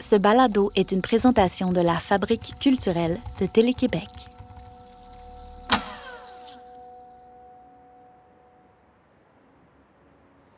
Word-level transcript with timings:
Ce 0.00 0.16
balado 0.16 0.72
est 0.76 0.92
une 0.92 1.02
présentation 1.02 1.72
de 1.72 1.80
la 1.82 1.96
Fabrique 1.96 2.54
culturelle 2.58 3.18
de 3.38 3.44
Télé-Québec. 3.44 4.08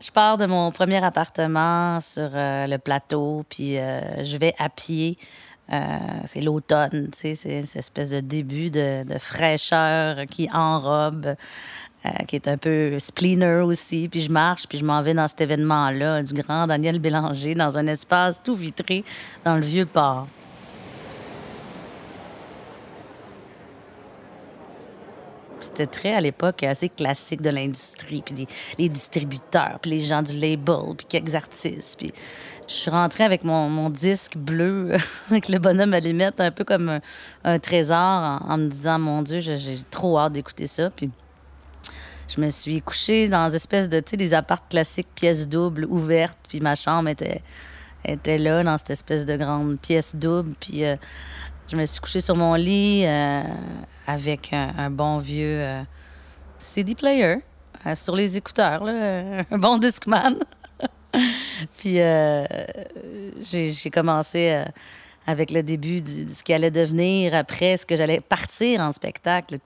Je 0.00 0.10
pars 0.12 0.38
de 0.38 0.46
mon 0.46 0.70
premier 0.70 1.04
appartement 1.04 2.00
sur 2.00 2.30
euh, 2.34 2.68
le 2.68 2.78
plateau, 2.78 3.44
puis 3.48 3.78
euh, 3.78 4.22
je 4.24 4.36
vais 4.36 4.54
à 4.58 4.68
pied. 4.68 5.18
Euh, 5.72 5.98
c'est 6.24 6.40
l'automne, 6.40 7.08
tu 7.12 7.18
sais, 7.18 7.34
c'est 7.34 7.66
cette 7.66 7.80
espèce 7.80 8.10
de 8.10 8.20
début 8.20 8.70
de, 8.70 9.04
de 9.04 9.18
fraîcheur 9.18 10.26
qui 10.26 10.48
enrobe, 10.52 11.34
qui 12.26 12.36
est 12.36 12.48
un 12.48 12.56
peu 12.56 12.98
spleener 12.98 13.62
aussi. 13.64 14.08
Puis 14.08 14.22
je 14.22 14.32
marche, 14.32 14.66
puis 14.66 14.78
je 14.78 14.84
m'en 14.84 15.02
vais 15.02 15.14
dans 15.14 15.28
cet 15.28 15.40
événement-là, 15.40 16.22
du 16.22 16.34
grand 16.34 16.66
Daniel 16.66 16.98
Bélanger, 16.98 17.54
dans 17.54 17.78
un 17.78 17.86
espace 17.86 18.40
tout 18.42 18.54
vitré 18.54 19.04
dans 19.44 19.56
le 19.56 19.62
vieux 19.62 19.86
port. 19.86 20.26
C'était 25.62 25.86
très, 25.86 26.12
à 26.12 26.20
l'époque, 26.20 26.64
assez 26.64 26.88
classique 26.88 27.40
de 27.40 27.50
l'industrie, 27.50 28.22
puis 28.24 28.46
les 28.78 28.88
distributeurs, 28.88 29.78
puis 29.80 29.92
les 29.92 29.98
gens 30.00 30.22
du 30.22 30.34
label, 30.34 30.96
puis 30.96 31.06
quelques 31.08 31.36
artistes. 31.36 31.98
Puis 31.98 32.12
je 32.66 32.74
suis 32.74 32.90
rentrée 32.90 33.24
avec 33.24 33.44
mon, 33.44 33.68
mon 33.68 33.88
disque 33.88 34.36
bleu 34.36 34.96
que 35.30 35.52
le 35.52 35.58
bonhomme 35.58 35.94
allait 35.94 36.12
mettre 36.12 36.42
un 36.42 36.50
peu 36.50 36.64
comme 36.64 37.00
un, 37.44 37.58
trésor 37.60 37.96
en, 37.96 38.38
en 38.48 38.58
me 38.58 38.66
disant, 38.66 38.98
mon 38.98 39.22
Dieu, 39.22 39.38
j'ai 39.38 39.76
trop 39.90 40.18
hâte 40.18 40.32
d'écouter 40.32 40.66
ça. 40.66 40.90
Puis 40.90 41.10
je 42.34 42.40
me 42.40 42.50
suis 42.50 42.80
couchée 42.80 43.28
dans 43.28 43.48
des 43.48 43.56
espèces 43.56 43.88
de, 43.88 44.00
tu 44.00 44.10
sais, 44.10 44.16
des 44.16 44.34
appartes 44.34 44.70
classiques, 44.70 45.08
pièces 45.14 45.48
doubles, 45.48 45.84
ouvertes, 45.84 46.38
puis 46.48 46.60
ma 46.60 46.74
chambre 46.74 47.08
était, 47.08 47.42
était 48.04 48.38
là, 48.38 48.62
dans 48.62 48.78
cette 48.78 48.90
espèce 48.90 49.24
de 49.24 49.36
grande 49.36 49.78
pièce 49.78 50.16
double. 50.16 50.54
Puis 50.58 50.84
euh, 50.84 50.96
je 51.68 51.76
me 51.76 51.84
suis 51.84 52.00
couchée 52.00 52.20
sur 52.20 52.36
mon 52.36 52.54
lit 52.54 53.04
euh, 53.06 53.42
avec 54.06 54.52
un, 54.52 54.90
bon 54.90 55.18
vieux 55.18 55.60
euh, 55.60 55.82
CD 56.58 56.94
player 56.94 57.36
sur 57.94 58.14
les 58.14 58.36
écouteurs, 58.36 58.82
un 58.86 59.58
bon 59.58 59.78
Discman. 59.78 60.38
puis 61.78 61.98
j'ai 63.42 63.90
commencé 63.92 64.64
avec 65.26 65.50
le 65.50 65.62
début 65.62 66.00
de 66.00 66.08
ce 66.28 66.42
qui 66.42 66.52
allait 66.54 66.70
devenir 66.70 67.34
après, 67.34 67.76
ce 67.76 67.84
que 67.84 67.96
j'allais 67.96 68.20
partir 68.20 68.80
en 68.80 68.92
spectacle. 68.92 69.58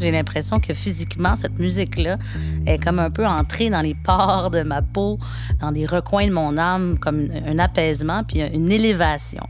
J'ai 0.00 0.10
l'impression 0.10 0.58
que 0.58 0.74
physiquement, 0.74 1.36
cette 1.36 1.58
musique-là 1.58 2.18
est 2.66 2.82
comme 2.82 2.98
un 2.98 3.10
peu 3.10 3.26
entrée 3.26 3.70
dans 3.70 3.80
les 3.80 3.94
pores 3.94 4.50
de 4.50 4.62
ma 4.62 4.82
peau, 4.82 5.18
dans 5.60 5.72
des 5.72 5.86
recoins 5.86 6.26
de 6.26 6.32
mon 6.32 6.58
âme, 6.58 6.98
comme 6.98 7.28
un 7.46 7.58
apaisement 7.58 8.22
puis 8.24 8.40
une 8.40 8.70
élévation. 8.72 9.46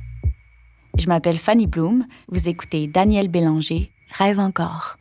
Je 0.97 1.09
m'appelle 1.09 1.39
Fanny 1.39 1.67
Bloom. 1.67 2.07
Vous 2.29 2.49
écoutez 2.49 2.87
Daniel 2.87 3.29
Bélanger, 3.29 3.91
Rêve 4.17 4.39
encore. 4.39 4.97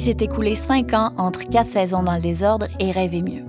Il 0.00 0.04
s'est 0.04 0.24
écoulé 0.24 0.56
cinq 0.56 0.94
ans 0.94 1.12
entre 1.18 1.46
quatre 1.46 1.68
saisons 1.68 2.02
dans 2.02 2.14
le 2.14 2.22
désordre 2.22 2.68
et 2.78 2.90
Rêver 2.90 3.20
mieux. 3.20 3.44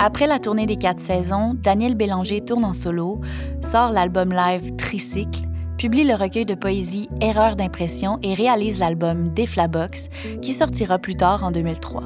Après 0.00 0.26
la 0.26 0.40
tournée 0.40 0.66
des 0.66 0.74
quatre 0.74 0.98
saisons, 0.98 1.54
Daniel 1.54 1.94
Bélanger 1.94 2.40
tourne 2.40 2.64
en 2.64 2.72
solo, 2.72 3.20
sort 3.60 3.92
l'album 3.92 4.32
live 4.32 4.74
Tricycle, 4.74 5.42
publie 5.78 6.02
le 6.02 6.16
recueil 6.16 6.46
de 6.46 6.56
poésie 6.56 7.08
Erreur 7.20 7.54
d'impression 7.54 8.18
et 8.24 8.34
réalise 8.34 8.80
l'album 8.80 9.32
Déflabox, 9.32 10.08
qui 10.42 10.52
sortira 10.52 10.98
plus 10.98 11.14
tard 11.14 11.44
en 11.44 11.52
2003. 11.52 12.02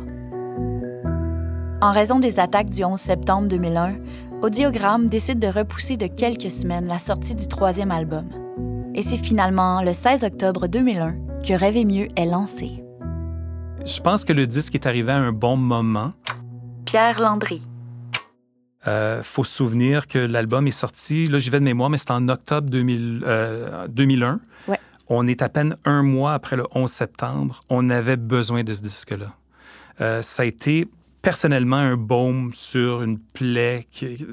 En 1.81 1.93
raison 1.93 2.19
des 2.19 2.39
attaques 2.39 2.69
du 2.69 2.85
11 2.85 3.01
septembre 3.01 3.49
2001, 3.49 3.95
Audiogramme 4.43 5.07
décide 5.07 5.39
de 5.39 5.49
repousser 5.49 5.97
de 5.97 6.09
quelques 6.09 6.51
semaines 6.51 6.87
la 6.87 6.99
sortie 6.99 7.35
du 7.35 7.49
troisième 7.49 7.91
album. 7.91 8.27
Et 8.95 9.03
c'est 9.03 9.17
finalement 9.17 9.81
le 9.81 9.95
16 9.95 10.25
octobre 10.25 10.69
2001 10.69 11.15
que 11.43 11.55
Rêver 11.55 11.87
mieux 11.87 12.09
est 12.15 12.27
lancé. 12.27 12.85
Je 13.85 14.01
pense 14.01 14.25
que 14.25 14.33
le 14.33 14.47
disque 14.47 14.75
est 14.75 14.87
arrivé 14.87 15.13
à 15.13 15.17
un 15.17 15.33
bon 15.33 15.57
moment. 15.57 16.13
Pierre 16.85 17.21
Landry. 17.21 17.63
Euh, 18.87 19.23
faut 19.23 19.45
se 19.45 19.55
souvenir 19.55 20.07
que 20.07 20.19
l'album 20.19 20.67
est 20.67 20.73
sorti, 20.73 21.27
là 21.27 21.39
j'y 21.39 21.51
vais 21.51 21.59
de 21.59 21.65
mémoire, 21.65 21.91
mais 21.91 21.99
c'est 21.99 22.11
en 22.11 22.29
octobre 22.29 22.71
2000, 22.71 23.23
euh, 23.27 23.89
2001. 23.89 24.41
Ouais. 24.67 24.79
On 25.09 25.27
est 25.27 25.43
à 25.43 25.49
peine 25.49 25.77
un 25.85 26.03
mois 26.03 26.35
après 26.35 26.57
le 26.57 26.65
11 26.75 26.91
septembre. 26.91 27.65
On 27.69 27.91
avait 27.91 28.17
besoin 28.17 28.63
de 28.63 28.73
ce 28.75 28.83
disque-là. 28.83 29.35
Euh, 30.01 30.23
ça 30.23 30.43
a 30.43 30.47
été 30.47 30.89
personnellement 31.29 31.77
un 31.77 31.99
baume 31.99 32.53
sur 32.55 33.03
une 33.03 33.19
plaie. 33.19 33.87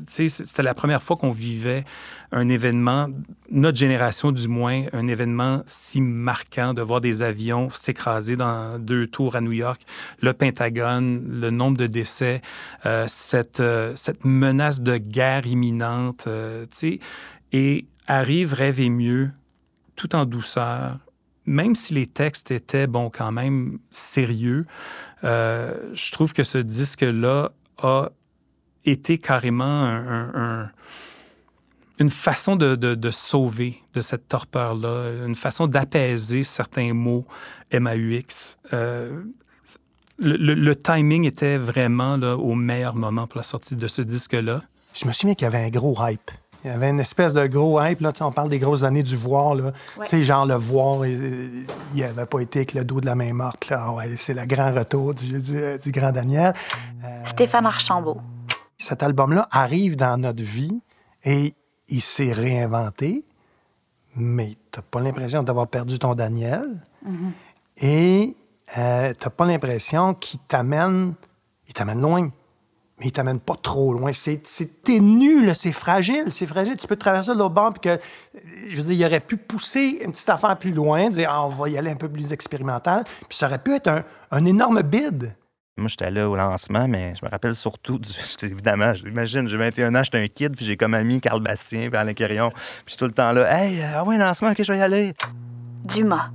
C'était 0.08 0.64
la 0.64 0.74
première 0.74 1.04
fois 1.04 1.18
qu'on 1.18 1.32
vivait 1.32 1.84
un 2.32 2.48
événement, 2.48 3.10
notre 3.52 3.78
génération 3.78 4.32
du 4.32 4.48
moins, 4.48 4.86
un 4.94 5.10
événement 5.10 5.62
si 5.66 6.00
marquant 6.00 6.74
de 6.74 6.82
voir 6.82 7.02
des 7.02 7.22
avions 7.22 7.70
s'écraser 7.70 8.38
dans 8.38 8.80
deux 8.80 9.08
tours 9.08 9.36
à 9.36 9.42
New 9.42 9.52
York, 9.52 9.82
le 10.22 10.32
Pentagone, 10.32 11.42
le 11.42 11.50
nombre 11.50 11.76
de 11.76 11.88
décès, 11.88 12.42
euh, 12.86 13.04
cette, 13.10 13.60
euh, 13.60 13.92
cette 13.98 14.24
menace 14.24 14.80
de 14.80 14.96
guerre 14.96 15.46
imminente, 15.48 16.28
euh, 16.28 16.66
et 17.52 17.88
arrive 18.08 18.54
Rêve 18.54 18.80
et 18.80 18.90
mieux, 18.90 19.32
tout 19.98 20.16
en 20.16 20.24
douceur, 20.24 21.00
même 21.46 21.76
si 21.76 21.94
les 21.94 22.08
textes 22.08 22.52
étaient, 22.52 22.88
bon, 22.88 23.10
quand 23.10 23.32
même 23.34 23.80
sérieux, 23.92 24.66
je 25.26 26.12
trouve 26.12 26.34
que 26.34 26.44
ce 26.44 26.58
disque-là 26.58 27.52
a 27.82 28.10
été 28.86 29.18
carrément 29.18 29.64
un- 29.66 30.08
un- 30.08 30.32
un- 30.64 30.72
une 31.98 32.10
façon 32.10 32.56
de, 32.58 33.12
sauver 33.12 33.82
de 33.94 34.02
cette 34.02 34.28
torpeur-là, 34.28 35.26
une 35.26 35.36
façon 35.36 35.66
d'apaiser 35.68 36.44
certains 36.44 36.94
mots 36.94 37.26
MAUX. 37.72 38.58
Euh, 38.74 39.24
le, 40.20 40.36
le- 40.38 40.54
le 40.54 40.76
timing 40.76 41.26
était 41.26 41.58
vraiment 41.58 42.16
au 42.16 42.54
meilleur 42.56 42.96
moment 42.96 43.28
pour 43.28 43.38
la 43.38 43.44
sortie 43.44 43.76
de 43.76 43.88
ce 43.88 44.02
disque-là. 44.02 44.62
Je 44.94 45.08
me 45.08 45.12
souviens 45.14 45.36
qu'il 45.36 45.46
y 45.46 45.48
avait 45.48 45.64
un 45.66 45.70
gros 45.70 45.96
hype. 46.08 46.32
Il 46.66 46.70
y 46.70 46.72
avait 46.72 46.90
une 46.90 47.00
espèce 47.00 47.32
de 47.36 47.46
gros 47.46 47.80
hype. 47.80 48.02
Là, 48.02 48.12
on 48.22 48.32
parle 48.32 48.50
des 48.50 48.58
grosses 48.58 48.82
années 48.82 49.04
du 49.04 49.16
voir. 49.16 49.54
Là. 49.54 49.72
Tu 50.00 50.08
sais, 50.08 50.24
genre 50.24 50.48
le 50.48 50.56
voir, 50.56 51.04
euh, 51.04 51.64
il 51.94 52.02
n'avait 52.02 52.26
pas 52.26 52.40
été 52.40 52.60
avec 52.60 52.74
le 52.74 52.84
dos 52.84 53.00
de 53.00 53.06
la 53.06 53.14
main 53.14 53.32
morte. 53.34 53.70
Là. 53.70 53.84
Ah 53.86 53.92
ouais, 53.94 54.16
c'est 54.16 54.34
le 54.34 54.46
grand 54.48 54.74
retour 54.74 55.14
du, 55.14 55.40
du- 55.40 55.80
du 55.80 55.92
grand 55.92 56.12
Daniel. 56.12 56.56
Stéphane 57.24 57.68
Archambault. 57.68 58.18
Cet 58.80 59.04
album-là 59.04 59.48
arrive 59.52 59.96
dans 59.96 60.18
notre 60.20 60.42
vie 60.42 60.82
et 61.24 61.54
il 61.88 62.02
s'est 62.02 62.34
réinventé, 62.34 63.24
mais 64.16 64.58
tu 64.72 64.80
n'as 64.80 64.84
pas 64.90 65.00
l'impression 65.02 65.44
d'avoir 65.44 65.68
perdu 65.68 66.00
ton 66.00 66.16
Daniel. 66.16 66.66
Et 67.78 68.36
euh, 68.78 69.14
tu 69.14 69.24
n'as 69.24 69.30
pas 69.30 69.46
l'impression 69.46 70.16
qu'il 70.16 70.40
t'amène, 70.48 71.14
il 71.68 71.74
t'amène 71.76 72.02
loin, 72.02 72.30
mais 73.00 73.08
il 73.08 73.12
t'amène 73.12 73.40
pas 73.40 73.56
trop 73.62 73.94
loin. 73.94 74.14
C'est 74.14 74.42
c'est 74.46 74.84
ténu, 74.84 75.54
c'est 75.54 75.74
fragile, 75.74 76.26
c'est 76.30 76.48
fragile. 76.48 76.78
Tu 76.78 76.88
peux 76.88 76.96
traverser 76.96 77.32
de 77.34 77.38
l'autre 77.38 77.54
bord, 77.54 77.74
puis 77.74 77.82
que, 77.82 77.90
euh, 77.90 78.38
je 78.68 78.76
veux 78.78 78.84
dire, 78.84 78.94
il 78.94 79.06
aurait 79.06 79.20
pu 79.20 79.38
pousser 79.38 80.00
une 80.04 80.12
petite 80.12 80.30
affaire 80.30 80.58
plus 80.58 80.72
loin, 80.72 81.10
dire, 81.10 81.30
Ah, 81.32 81.46
on 81.46 81.50
va 81.50 81.70
y 81.70 81.78
aller 81.78 81.92
un 81.92 81.96
peu 81.96 82.10
plus 82.10 82.32
expérimental, 82.32 83.04
puis 83.28 83.38
ça 83.38 83.48
aurait 83.48 83.60
pu 83.60 83.74
être 83.74 83.88
un, 83.88 84.04
un 84.32 84.46
énorme 84.46 84.82
bid. 84.82 85.36
Moi, 85.78 85.90
j'étais 85.90 86.10
là 86.10 86.30
au 86.30 86.38
lancement, 86.38 86.88
mais 86.88 87.14
je 87.16 87.26
me 87.26 87.30
rappelle 87.30 87.54
surtout, 87.54 88.00
du, 88.00 88.10
évidemment, 88.44 88.94
j'imagine, 88.94 89.46
j'ai 89.46 89.58
21 89.58 89.94
ans, 89.94 90.04
j'étais 90.04 90.20
un 90.20 90.28
kid, 90.28 90.56
puis 90.56 90.64
j'ai 90.64 90.78
comme 90.78 90.94
ami 90.94 91.20
Carl 91.20 91.42
Bastien, 91.42 91.90
puis 91.90 91.98
Alain 91.98 92.14
Quérion, 92.14 92.50
puis 92.50 92.62
je 92.86 92.92
suis 92.92 92.98
tout 92.98 93.06
le 93.06 93.12
temps 93.12 93.34
là, 93.34 93.46
«Hey, 93.52 93.82
ah 93.94 94.06
ouais, 94.06 94.18
lancement, 94.18 94.52
OK, 94.52 94.64
je 94.64 94.72
vais 94.72 94.80
y 94.80 94.82
aller.» 94.82 95.14
Dumas. 95.84 96.32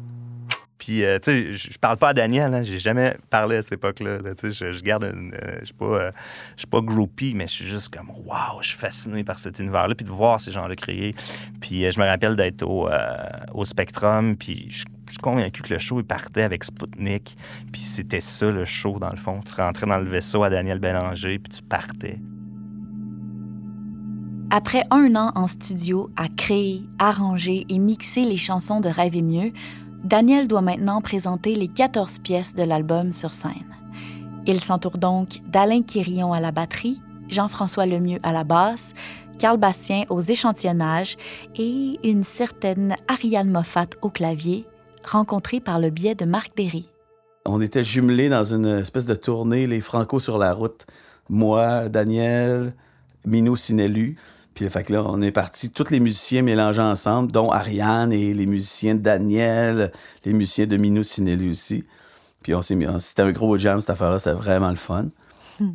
Puis, 0.80 1.04
euh, 1.04 1.18
tu 1.18 1.30
sais, 1.30 1.52
je 1.52 1.78
parle 1.78 1.98
pas 1.98 2.08
à 2.08 2.14
Daniel, 2.14 2.54
hein, 2.54 2.62
j'ai 2.62 2.78
jamais 2.78 3.14
parlé 3.28 3.56
à 3.56 3.62
cette 3.62 3.74
époque-là. 3.74 4.18
là, 4.18 4.34
tu 4.34 4.50
sais, 4.50 4.72
je, 4.72 4.82
garde 4.82 5.04
euh, 5.04 5.58
je 5.60 5.66
suis 5.66 5.74
pas, 5.74 5.84
euh, 5.84 6.10
je 6.56 6.60
suis 6.62 6.66
pas 6.66 6.80
groupie, 6.80 7.34
mais 7.34 7.46
je 7.46 7.52
suis 7.52 7.66
juste 7.66 7.94
comme, 7.94 8.08
waouh, 8.24 8.62
je 8.62 8.68
suis 8.68 8.78
fasciné 8.78 9.22
par 9.22 9.38
cet 9.38 9.58
univers-là, 9.58 9.94
puis 9.94 10.06
de 10.06 10.10
voir 10.10 10.40
ces 10.40 10.52
gens-là 10.52 10.74
créer. 10.74 11.14
Puis, 11.60 11.90
je 11.92 12.00
me 12.00 12.06
rappelle 12.06 12.34
d'être 12.34 12.62
au, 12.62 12.88
au 13.52 13.64
Spectrum, 13.66 14.36
puis 14.36 14.68
je 14.70 14.84
je 15.10 15.14
suis 15.14 15.22
convaincu 15.22 15.62
que 15.62 15.74
le 15.74 15.80
show, 15.80 15.98
il 15.98 16.04
partait 16.04 16.42
avec 16.42 16.62
Spoutnik, 16.62 17.36
puis 17.72 17.80
c'était 17.80 18.20
ça 18.20 18.48
le 18.48 18.64
show, 18.64 19.00
dans 19.00 19.10
le 19.10 19.16
fond. 19.16 19.40
Tu 19.44 19.52
rentrais 19.60 19.86
dans 19.88 19.98
le 19.98 20.08
vaisseau 20.08 20.44
à 20.44 20.50
Daniel 20.50 20.78
Bélanger, 20.78 21.40
puis 21.40 21.52
tu 21.52 21.62
partais. 21.64 22.20
Après 24.52 24.84
un 24.92 25.16
an 25.16 25.32
en 25.34 25.48
studio 25.48 26.10
à 26.16 26.28
créer, 26.28 26.82
arranger 27.00 27.66
et 27.68 27.78
mixer 27.78 28.24
les 28.24 28.36
chansons 28.36 28.80
de 28.80 28.88
Rêve 28.88 29.16
et 29.16 29.22
mieux, 29.22 29.52
Daniel 30.04 30.48
doit 30.48 30.62
maintenant 30.62 31.02
présenter 31.02 31.54
les 31.54 31.68
14 31.68 32.20
pièces 32.20 32.54
de 32.54 32.62
l'album 32.62 33.12
sur 33.12 33.30
scène. 33.30 33.76
Il 34.46 34.60
s'entoure 34.60 34.96
donc 34.96 35.40
d'Alain 35.46 35.82
Quirion 35.82 36.32
à 36.32 36.40
la 36.40 36.52
batterie, 36.52 37.00
Jean-François 37.28 37.84
Lemieux 37.84 38.18
à 38.22 38.32
la 38.32 38.44
basse, 38.44 38.94
Carl 39.38 39.58
Bastien 39.58 40.04
aux 40.08 40.20
échantillonnages 40.20 41.16
et 41.56 41.98
une 42.02 42.24
certaine 42.24 42.96
Ariane 43.08 43.50
Moffat 43.50 43.88
au 44.00 44.08
clavier, 44.08 44.64
rencontrée 45.04 45.60
par 45.60 45.78
le 45.78 45.90
biais 45.90 46.14
de 46.14 46.24
Marc 46.24 46.56
Derry. 46.56 46.88
On 47.46 47.60
était 47.60 47.84
jumelés 47.84 48.28
dans 48.28 48.44
une 48.44 48.66
espèce 48.66 49.06
de 49.06 49.14
tournée, 49.14 49.66
les 49.66 49.80
Franco 49.80 50.18
sur 50.18 50.38
la 50.38 50.52
route. 50.52 50.86
Moi, 51.28 51.88
Daniel, 51.88 52.74
Minou 53.26 53.56
Sinelu. 53.56 54.16
Puis 54.54 54.68
fait 54.68 54.84
que 54.84 54.92
là, 54.92 55.04
on 55.06 55.22
est 55.22 55.30
partis, 55.32 55.70
tous 55.70 55.90
les 55.90 56.00
musiciens 56.00 56.42
mélangés 56.42 56.80
ensemble, 56.82 57.30
dont 57.32 57.50
Ariane 57.50 58.12
et 58.12 58.34
les 58.34 58.46
musiciens 58.46 58.94
de 58.94 59.00
Daniel, 59.00 59.92
les 60.24 60.32
musiciens 60.32 60.66
de 60.66 60.76
Minou 60.76 61.02
Sinelu 61.02 61.50
aussi. 61.50 61.84
Puis 62.42 62.54
on 62.54 62.62
s'est 62.62 62.74
mis, 62.74 62.86
c'était 62.98 63.22
un 63.22 63.32
gros 63.32 63.56
jam 63.58 63.80
cette 63.80 63.90
affaire-là, 63.90 64.18
c'était 64.18 64.32
vraiment 64.36 64.70
le 64.70 64.76
fun. 64.76 65.06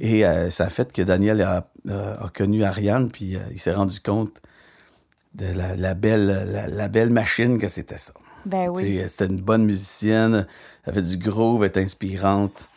Et 0.02 0.26
euh, 0.26 0.50
ça 0.50 0.66
a 0.66 0.70
fait 0.70 0.92
que 0.92 1.02
Daniel 1.04 1.42
a, 1.44 1.68
a- 1.90 2.26
a 2.26 2.30
connu 2.30 2.64
Ariane, 2.64 3.12
puis 3.12 3.36
euh, 3.36 3.40
il 3.52 3.60
s'est 3.60 3.74
rendu 3.74 4.00
compte 4.00 4.42
de 5.36 5.46
la, 5.56 5.76
la 5.76 5.94
belle, 5.94 6.50
la, 6.52 6.68
la 6.68 6.88
belle 6.88 7.12
machine 7.12 7.60
que 7.60 7.68
c'était 7.68 7.98
ça. 7.98 8.14
Ben 8.46 8.70
sais, 9.02 9.10
C'était 9.10 9.26
une 9.28 9.42
bonne 9.42 9.64
musicienne, 9.66 10.48
elle 10.86 10.92
avait 10.92 11.02
du 11.02 11.18
groove, 11.18 11.64
elle 11.64 11.70
était 11.70 11.84
inspirante. 11.84 12.68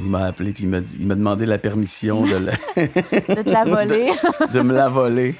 Il 0.00 0.10
m'a 0.10 0.24
appelé 0.26 0.52
puis 0.52 0.64
il 0.64 0.68
m'a 0.68 0.80
dit- 0.80 0.96
il 1.00 1.06
m'a 1.06 1.14
demandé 1.14 1.44
la 1.46 1.58
permission 1.58 2.22
de, 2.22 2.36
la- 2.36 2.52
De 3.34 3.42
te 3.42 3.50
la 3.50 3.64
voler. 3.64 4.10
de 4.52 4.60
me 4.60 4.74
la 4.74 4.88
voler. 4.88 5.34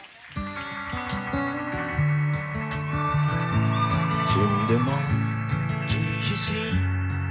Tu 4.27 4.39
me 4.39 4.69
demandes 4.69 4.95
qui 5.87 5.97
je 6.23 6.35
suis. 6.35 6.55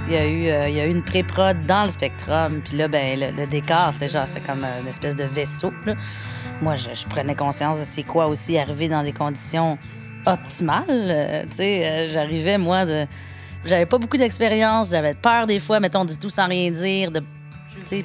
Il 0.07 0.13
y 0.13 0.17
a 0.17 0.25
eu, 0.25 0.47
euh, 0.47 0.69
il 0.69 0.75
y 0.75 0.79
a 0.79 0.85
eu 0.85 0.89
une 0.91 1.03
pré-prod 1.03 1.65
dans 1.65 1.83
le 1.83 1.89
Spectrum. 1.89 2.61
Puis 2.63 2.77
là, 2.77 2.87
ben, 2.87 3.19
le, 3.19 3.41
le 3.41 3.45
décor, 3.47 3.89
c'était 3.91 4.07
genre, 4.07 4.25
c'était 4.27 4.39
comme 4.39 4.63
une 4.63 4.87
espèce 4.87 5.15
de 5.15 5.25
vaisseau. 5.25 5.73
là. 5.85 5.95
Moi, 6.61 6.75
je, 6.75 6.89
je 6.93 7.05
prenais 7.07 7.35
conscience 7.35 7.79
de 7.79 7.85
c'est 7.85 8.03
quoi 8.03 8.27
aussi 8.27 8.57
arriver 8.57 8.87
dans 8.87 9.03
des 9.03 9.11
conditions 9.13 9.77
optimales. 10.25 10.85
euh, 10.89 11.43
tu 11.49 11.57
sais, 11.57 11.85
euh, 11.85 12.13
j'arrivais, 12.13 12.57
moi, 12.57 12.85
de. 12.85 13.05
J'avais 13.67 13.85
pas 13.85 13.97
beaucoup 13.97 14.17
d'expérience. 14.17 14.91
J'avais 14.91 15.13
peur 15.13 15.45
des 15.45 15.59
fois, 15.59 15.79
mettons, 15.79 16.05
dit 16.05 16.17
tout 16.17 16.29
sans 16.29 16.47
rien 16.47 16.71
dire. 16.71 17.11
De, 17.11 17.21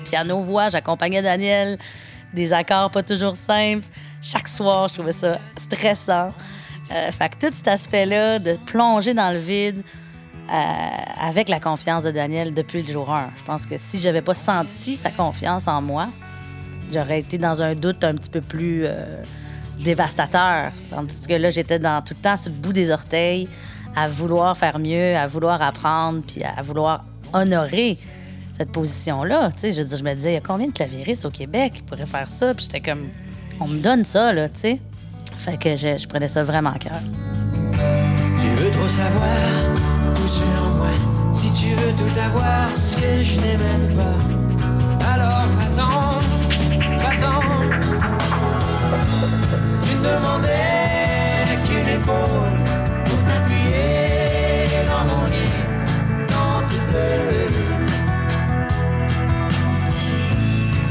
piano-voix, 0.04 0.70
j'accompagnais 0.70 1.22
Daniel. 1.22 1.78
Des 2.34 2.52
accords 2.52 2.90
pas 2.90 3.02
toujours 3.02 3.36
simples. 3.36 3.84
Chaque 4.20 4.48
soir, 4.48 4.88
je 4.88 4.94
trouvais 4.94 5.12
ça 5.12 5.38
stressant. 5.58 6.30
Euh, 6.90 7.10
fait 7.10 7.28
que 7.30 7.46
tout 7.46 7.54
cet 7.54 7.68
aspect-là 7.68 8.38
de 8.38 8.56
plonger 8.66 9.14
dans 9.14 9.32
le 9.32 9.38
vide, 9.38 9.82
euh, 10.50 10.54
avec 11.20 11.48
la 11.48 11.60
confiance 11.60 12.04
de 12.04 12.10
Daniel 12.10 12.52
depuis 12.52 12.82
le 12.82 12.92
jour 12.92 13.10
1. 13.10 13.30
Je 13.38 13.44
pense 13.44 13.64
que 13.64 13.78
si 13.78 14.00
j'avais 14.00 14.22
pas 14.22 14.34
senti 14.34 14.96
sa 14.96 15.10
confiance 15.10 15.68
en 15.68 15.80
moi, 15.80 16.08
j'aurais 16.92 17.20
été 17.20 17.38
dans 17.38 17.62
un 17.62 17.74
doute 17.74 18.02
un 18.04 18.14
petit 18.14 18.28
peu 18.28 18.40
plus 18.40 18.82
euh, 18.84 19.22
dévastateur. 19.78 20.72
Tandis 20.90 21.26
que 21.26 21.34
là, 21.34 21.50
j'étais 21.50 21.78
dans 21.78 22.02
tout 22.02 22.14
le 22.18 22.22
temps 22.22 22.36
sur 22.36 22.50
le 22.50 22.58
bout 22.58 22.72
des 22.72 22.90
orteils, 22.90 23.48
à 23.96 24.08
vouloir 24.08 24.56
faire 24.56 24.78
mieux, 24.78 25.16
à 25.16 25.26
vouloir 25.26 25.60
apprendre, 25.62 26.22
puis 26.26 26.42
à 26.44 26.62
vouloir 26.62 27.04
honorer 27.32 27.96
cette 28.56 28.72
position-là. 28.72 29.50
Tu 29.52 29.60
sais, 29.60 29.72
je 29.72 29.80
veux 29.80 29.86
dire, 29.86 29.98
je 29.98 30.04
me 30.04 30.14
disais, 30.14 30.30
il 30.32 30.34
y 30.34 30.38
a 30.38 30.40
combien 30.40 30.68
de 30.68 30.72
claviéristes 30.72 31.24
au 31.24 31.30
Québec 31.30 31.72
qui 31.74 31.82
pourraient 31.82 32.06
faire 32.06 32.28
ça? 32.28 32.54
Puis 32.54 32.66
j'étais 32.66 32.80
comme, 32.80 33.08
on 33.60 33.66
me 33.66 33.80
donne 33.80 34.04
ça, 34.04 34.32
là, 34.32 34.48
tu 34.48 34.60
sais. 34.60 34.80
Fait 35.38 35.56
que 35.56 35.76
je, 35.76 35.98
je 35.98 36.06
prenais 36.06 36.28
ça 36.28 36.44
vraiment 36.44 36.70
à 36.70 36.78
cœur. 36.78 37.00
Tu 38.40 38.62
veux 38.62 38.70
trop 38.70 38.88
savoir 38.88 39.74
tout 40.14 40.28
sur 40.28 40.46
moi. 40.76 40.88
Si 41.32 41.50
tu 41.52 41.70
veux 41.74 41.92
tout 41.92 42.20
avoir, 42.20 42.76
ce 42.76 42.96
que 42.96 43.22
je 43.22 43.40
n'ai 43.40 43.56
même 43.56 43.96
pas. 43.96 44.18
Alors 45.12 45.42
va-t'en, 45.58 46.18
va-t'en. 46.98 47.40
Tu 49.84 49.96
me 49.96 50.02
demandais 50.04 51.58
qu'une 51.66 52.00
épaule 52.00 52.61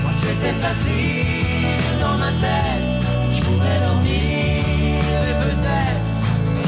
Moi 0.02 0.12
c'était 0.14 0.54
facile 0.62 2.00
dans 2.00 2.18
ma 2.18 2.32
tête, 2.42 3.06
je 3.32 3.42
pouvais 3.42 3.80
dormir 3.82 4.22
et 4.22 5.34
peut-être 5.42 6.02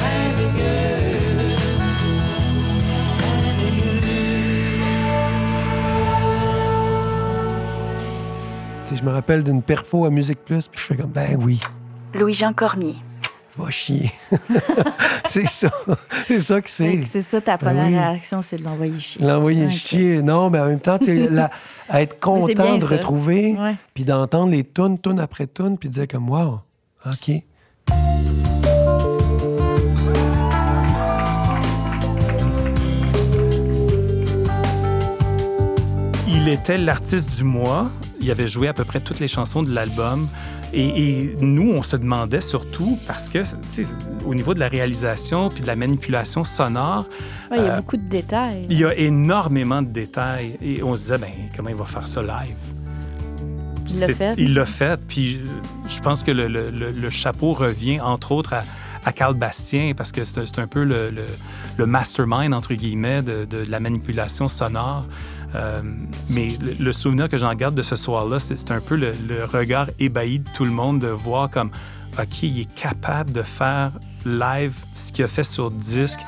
rêver 0.03 0.53
je 8.95 9.03
me 9.03 9.09
rappelle 9.09 9.43
d'une 9.43 9.63
perfo 9.63 10.05
à 10.05 10.11
Musique 10.11 10.45
Plus, 10.45 10.67
puis 10.67 10.79
je 10.79 10.85
fais 10.85 10.95
comme, 10.95 11.11
ben 11.11 11.37
oui, 11.41 11.59
Louis-Jean 12.13 12.53
Cormier. 12.53 12.95
Va 13.57 13.69
chier. 13.69 14.11
c'est 15.25 15.45
ça. 15.47 15.69
C'est 16.27 16.41
ça 16.41 16.61
que 16.61 16.69
c'est. 16.69 17.03
C'est 17.11 17.21
ça 17.21 17.39
ta 17.41 17.57
Ben 17.57 17.65
première 17.67 17.87
oui. 17.87 17.95
réaction, 17.97 18.41
c'est 18.41 18.57
de 18.57 18.63
l'envoyer 18.63 18.99
chier. 18.99 19.23
L'envoyer 19.25 19.69
chier. 19.69 20.21
Non, 20.21 20.49
mais 20.49 20.59
en 20.59 20.65
même 20.65 20.79
temps, 20.79 20.97
tu 20.97 21.05
sais, 21.05 21.29
la- 21.29 21.51
à 21.89 22.01
être 22.01 22.19
content 22.19 22.77
de 22.77 22.81
ça. 22.81 22.87
retrouver, 22.87 23.55
Ouais. 23.59 23.75
puis 23.93 24.03
d'entendre 24.05 24.51
les 24.51 24.63
tunes, 24.63 24.97
tunes 24.99 25.19
après 25.19 25.47
tunes, 25.47 25.77
puis 25.77 25.89
de 25.89 25.93
dire 25.93 26.07
comme, 26.07 26.29
wow, 26.29 26.61
OK. 27.05 27.31
Il 36.27 36.49
était 36.49 36.77
l'artiste 36.77 37.35
du 37.35 37.43
mois. 37.43 37.89
Il 38.19 38.29
avait 38.31 38.47
joué 38.47 38.67
à 38.67 38.73
peu 38.73 38.83
près 38.83 38.99
toutes 38.99 39.19
les 39.19 39.27
chansons 39.27 39.63
de 39.63 39.73
l'album. 39.73 40.27
Et, 40.75 41.19
et 41.21 41.35
nous, 41.39 41.71
on 41.71 41.83
se 41.83 41.95
demandait 41.95 42.41
surtout, 42.41 42.97
parce 43.05 43.29
que, 43.29 43.43
au 44.25 44.33
niveau 44.33 44.55
de 44.55 44.59
la 44.59 44.67
réalisation 44.69 45.49
puis 45.49 45.61
de 45.61 45.67
la 45.67 45.75
manipulation 45.75 46.43
sonore, 46.43 47.07
Ouais, 47.51 47.57
il 47.59 47.63
y 47.63 47.67
a 47.67 47.73
Euh, 47.73 47.77
beaucoup 47.77 47.97
de 47.97 48.09
détails. 48.09 48.65
il 48.69 48.79
y 48.79 48.83
a 48.83 48.95
énormément 48.97 49.81
de 49.83 49.87
détails. 49.89 50.57
Et 50.63 50.81
on 50.81 50.95
se 50.97 51.01
disait, 51.03 51.17
ben, 51.19 51.29
comment 51.55 51.69
il 51.69 51.75
va 51.75 51.85
faire 51.85 52.07
ça 52.07 52.21
live? 52.23 52.55
Il 53.87 53.99
l'a 53.99 54.07
fait. 54.13 54.33
Il 54.37 54.53
l'a 54.55 54.65
fait. 54.65 54.99
Puis 55.07 55.41
je 55.87 55.99
pense 55.99 56.23
que 56.23 56.31
le, 56.31 56.47
le- 56.47 56.71
le- 56.71 56.91
le 56.91 57.09
chapeau 57.09 57.53
revient, 57.53 57.99
entre 58.01 58.31
autres, 58.31 58.53
à, 58.53 58.61
à 59.05 59.11
Carl 59.11 59.35
Bastien, 59.35 59.93
parce 59.95 60.11
que 60.11 60.23
c'est 60.23 60.57
un 60.59 60.67
peu 60.67 60.83
le, 60.83 61.11
le- 61.11 61.25
le 61.77 61.85
mastermind, 61.85 62.53
entre 62.53 62.73
guillemets, 62.73 63.21
de, 63.21 63.45
de 63.45 63.63
la 63.69 63.79
manipulation 63.79 64.47
sonore. 64.47 65.05
Euh, 65.55 65.81
mais 66.31 66.53
le, 66.61 66.73
le 66.83 66.93
souvenir 66.93 67.29
que 67.29 67.37
j'en 67.37 67.53
garde 67.53 67.75
de 67.75 67.83
ce 67.83 67.95
soir-là, 67.95 68.39
c'est 68.39 68.71
un 68.71 68.79
peu 68.81 68.95
le, 68.95 69.11
le 69.27 69.45
regard 69.45 69.87
ébahi 69.99 70.39
de 70.39 70.49
tout 70.55 70.65
le 70.65 70.71
monde 70.71 70.99
de 70.99 71.07
voir 71.07 71.49
comme, 71.49 71.69
OK, 72.19 72.43
il 72.43 72.61
est 72.61 72.73
capable 72.75 73.31
de 73.31 73.41
faire 73.43 73.91
live 74.25 74.73
ce 74.95 75.11
qu'il 75.11 75.25
a 75.25 75.27
fait 75.27 75.43
sur 75.43 75.69
disque. 75.71 76.19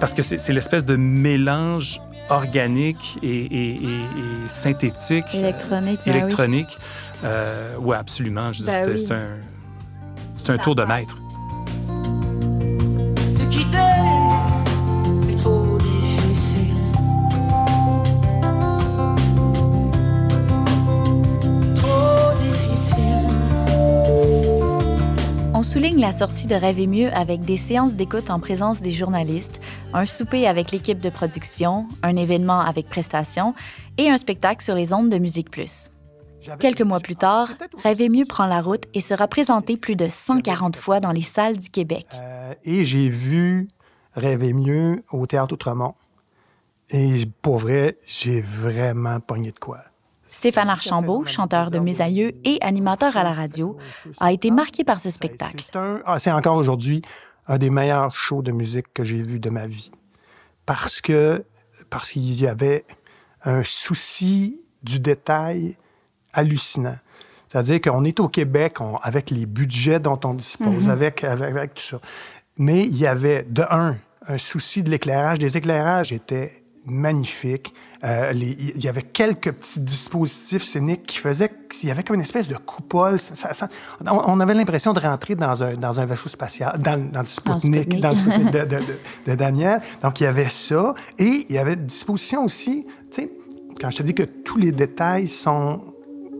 Parce 0.00 0.12
que 0.14 0.22
c'est 0.22 0.52
l'espèce 0.52 0.84
de 0.84 0.96
mélange 0.96 2.00
organique 2.28 3.18
et, 3.22 3.28
et- 3.44 3.74
et- 3.76 3.76
et 3.84 4.48
synthétique. 4.48 5.24
Électronique, 5.34 6.00
ben 6.04 6.12
oui. 6.12 6.18
électronique. 6.18 6.78
Euh, 7.24 7.76
oui, 7.80 7.96
absolument. 7.96 8.52
Je 8.52 8.60
dis, 8.60 8.66
Ben 8.66 8.84
c'est- 8.84 8.90
oui. 8.90 8.98
c'est 8.98 9.14
un, 9.14 9.28
c'est 10.36 10.50
un 10.50 10.58
tour 10.58 10.74
de 10.74 10.82
maître. 10.84 11.16
La 25.96 26.12
sortie 26.12 26.46
de 26.46 26.54
Rêve 26.54 26.78
et 26.78 26.86
mieux 26.86 27.10
avec 27.14 27.40
des 27.40 27.56
séances 27.56 27.94
d'écoute 27.94 28.28
en 28.28 28.38
présence 28.38 28.82
des 28.82 28.90
journalistes, 28.90 29.62
un 29.94 30.04
souper 30.04 30.46
avec 30.46 30.70
l'équipe 30.70 31.00
de 31.00 31.08
production, 31.08 31.86
un 32.02 32.16
événement 32.16 32.60
avec 32.60 32.86
prestations 32.90 33.54
et 33.96 34.10
un 34.10 34.18
spectacle 34.18 34.62
sur 34.62 34.74
les 34.74 34.92
ondes 34.92 35.08
de 35.08 35.16
Musique 35.16 35.50
Plus. 35.50 35.88
Quelques 36.60 36.82
mois 36.82 37.00
plus 37.00 37.16
tard, 37.16 37.48
Rêve 37.82 38.02
et 38.02 38.10
mieux 38.10 38.26
prend 38.26 38.44
la 38.44 38.60
route 38.60 38.84
et 38.92 39.00
sera 39.00 39.26
présenté 39.26 39.78
plus 39.78 39.96
de 39.96 40.08
140 40.08 40.76
fois 40.76 41.00
dans 41.00 41.12
les 41.12 41.22
salles 41.22 41.56
du 41.56 41.70
Québec. 41.70 42.06
Euh, 42.14 42.52
et 42.64 42.84
j'ai 42.84 43.08
vu 43.08 43.68
Rêver 44.14 44.52
mieux 44.52 45.02
au 45.10 45.26
Théâtre 45.26 45.54
Outremont. 45.54 45.94
Et 46.90 47.24
pour 47.40 47.56
vrai, 47.56 47.96
j'ai 48.06 48.42
vraiment 48.42 49.18
pogné 49.20 49.50
de 49.50 49.58
quoi. 49.58 49.78
Stéphane 50.36 50.68
Archambault, 50.68 51.24
chanteur 51.24 51.70
de 51.70 51.78
Mes 51.78 52.02
Aïeux 52.02 52.32
et 52.44 52.58
animateur 52.60 53.16
à 53.16 53.24
la 53.24 53.32
radio, 53.32 53.78
a 54.20 54.32
été 54.32 54.50
marqué 54.50 54.84
par 54.84 55.00
ce 55.00 55.10
spectacle. 55.10 55.64
C'est 55.72 55.78
ah, 56.04 56.18
c'est 56.18 56.30
encore 56.30 56.56
aujourd'hui 56.56 57.00
un 57.48 57.56
des 57.56 57.70
meilleurs 57.70 58.14
shows 58.14 58.42
de 58.42 58.52
musique 58.52 58.84
que 58.92 59.02
j'ai 59.02 59.22
vu 59.22 59.40
de 59.40 59.48
ma 59.48 59.66
vie. 59.66 59.90
Parce 60.66 61.00
que 61.00 61.42
parce 61.88 62.12
qu'il 62.12 62.38
y 62.38 62.46
avait 62.46 62.84
un 63.46 63.62
souci 63.64 64.60
du 64.82 65.00
détail 65.00 65.78
hallucinant. 66.34 66.98
C'est-à-dire 67.48 67.80
qu'on 67.80 68.04
est 68.04 68.20
au 68.20 68.28
Québec 68.28 68.82
on- 68.82 68.96
avec 68.96 69.30
les 69.30 69.46
budgets 69.46 70.00
dont 70.00 70.20
on 70.22 70.34
dispose, 70.34 70.90
avec, 70.90 71.24
avec, 71.24 71.50
avec 71.50 71.74
tout 71.74 71.82
ça. 71.82 72.00
Mais 72.58 72.82
il 72.84 72.98
y 72.98 73.06
avait, 73.06 73.44
de 73.44 73.64
un, 73.70 73.96
un 74.26 74.36
souci 74.36 74.82
de 74.82 74.90
l'éclairage. 74.90 75.38
Les 75.38 75.56
éclairages 75.56 76.12
étaient 76.12 76.62
magnifiques. 76.86 77.74
Euh, 78.04 78.32
les- 78.32 78.56
il 78.76 78.84
y 78.84 78.88
avait 78.88 79.02
quelques 79.02 79.52
petits 79.52 79.80
dispositifs 79.80 80.62
scéniques 80.64 81.04
qui 81.06 81.18
faisaient 81.18 81.50
qu'il 81.70 81.88
y 81.88 81.92
avait 81.92 82.02
comme 82.02 82.16
une 82.16 82.22
espèce 82.22 82.46
de 82.46 82.56
coupole. 82.56 83.18
Ça- 83.18 83.34
ça- 83.34 83.54
ça- 83.54 83.68
on, 84.06 84.38
avait 84.40 84.54
l'impression 84.54 84.92
de 84.92 85.00
rentrer 85.00 85.34
dans 85.34 85.62
un, 85.62 85.74
dans 85.74 85.98
un 85.98 86.04
vaisseau 86.06 86.28
spatial, 86.28 86.78
dans, 86.78 87.10
dans 87.10 87.20
le 87.20 87.26
Sputnik, 87.26 87.82
Sputnik. 87.82 88.00
dans 88.00 88.10
le 88.10 88.44
de, 88.50 88.58
de- 88.64 88.84
de- 88.84 88.98
de 89.26 89.34
Daniel. 89.34 89.80
Donc, 90.02 90.20
il 90.20 90.24
y 90.24 90.26
avait 90.26 90.50
ça. 90.50 90.94
Et 91.18 91.46
il 91.48 91.54
y 91.54 91.58
avait 91.58 91.74
une 91.74 91.86
disposition 91.86 92.44
aussi, 92.44 92.86
tu 93.10 93.22
sais, 93.22 93.32
quand 93.80 93.90
je 93.90 93.96
te 93.98 94.02
dis 94.02 94.14
que 94.14 94.22
tous 94.22 94.58
les 94.58 94.72
détails 94.72 95.28
sont, 95.28 95.80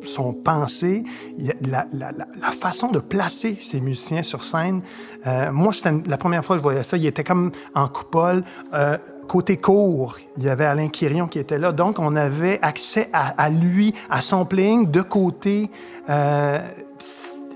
sont 0.02 0.32
pensés, 0.34 1.02
la, 1.38 1.86
la- 1.92 2.12
la- 2.12 2.26
la 2.40 2.52
façon 2.52 2.88
de 2.92 3.00
placer 3.00 3.56
ces 3.58 3.80
musiciens 3.80 4.22
sur 4.22 4.44
scène, 4.44 4.82
euh, 5.26 5.50
moi, 5.50 5.72
c'était 5.72 5.92
la 6.06 6.16
première 6.16 6.44
fois 6.44 6.56
que 6.56 6.60
je 6.60 6.62
voyais 6.62 6.84
ça. 6.84 6.96
Il 6.96 7.04
était 7.06 7.24
comme 7.24 7.50
en 7.74 7.88
coupole. 7.88 8.44
Euh, 8.72 8.96
côté 9.26 9.56
court, 9.56 10.18
il 10.36 10.44
y 10.44 10.48
avait 10.48 10.64
Alain 10.64 10.88
Quirion 10.88 11.26
qui 11.26 11.38
était 11.38 11.58
là. 11.58 11.72
Donc, 11.72 11.98
on 11.98 12.16
avait 12.16 12.58
accès 12.62 13.08
à, 13.12 13.28
à 13.42 13.50
lui, 13.50 13.94
à 14.10 14.20
son 14.20 14.44
playing 14.44 14.90
de 14.90 15.02
côté. 15.02 15.70
Euh, 16.08 16.60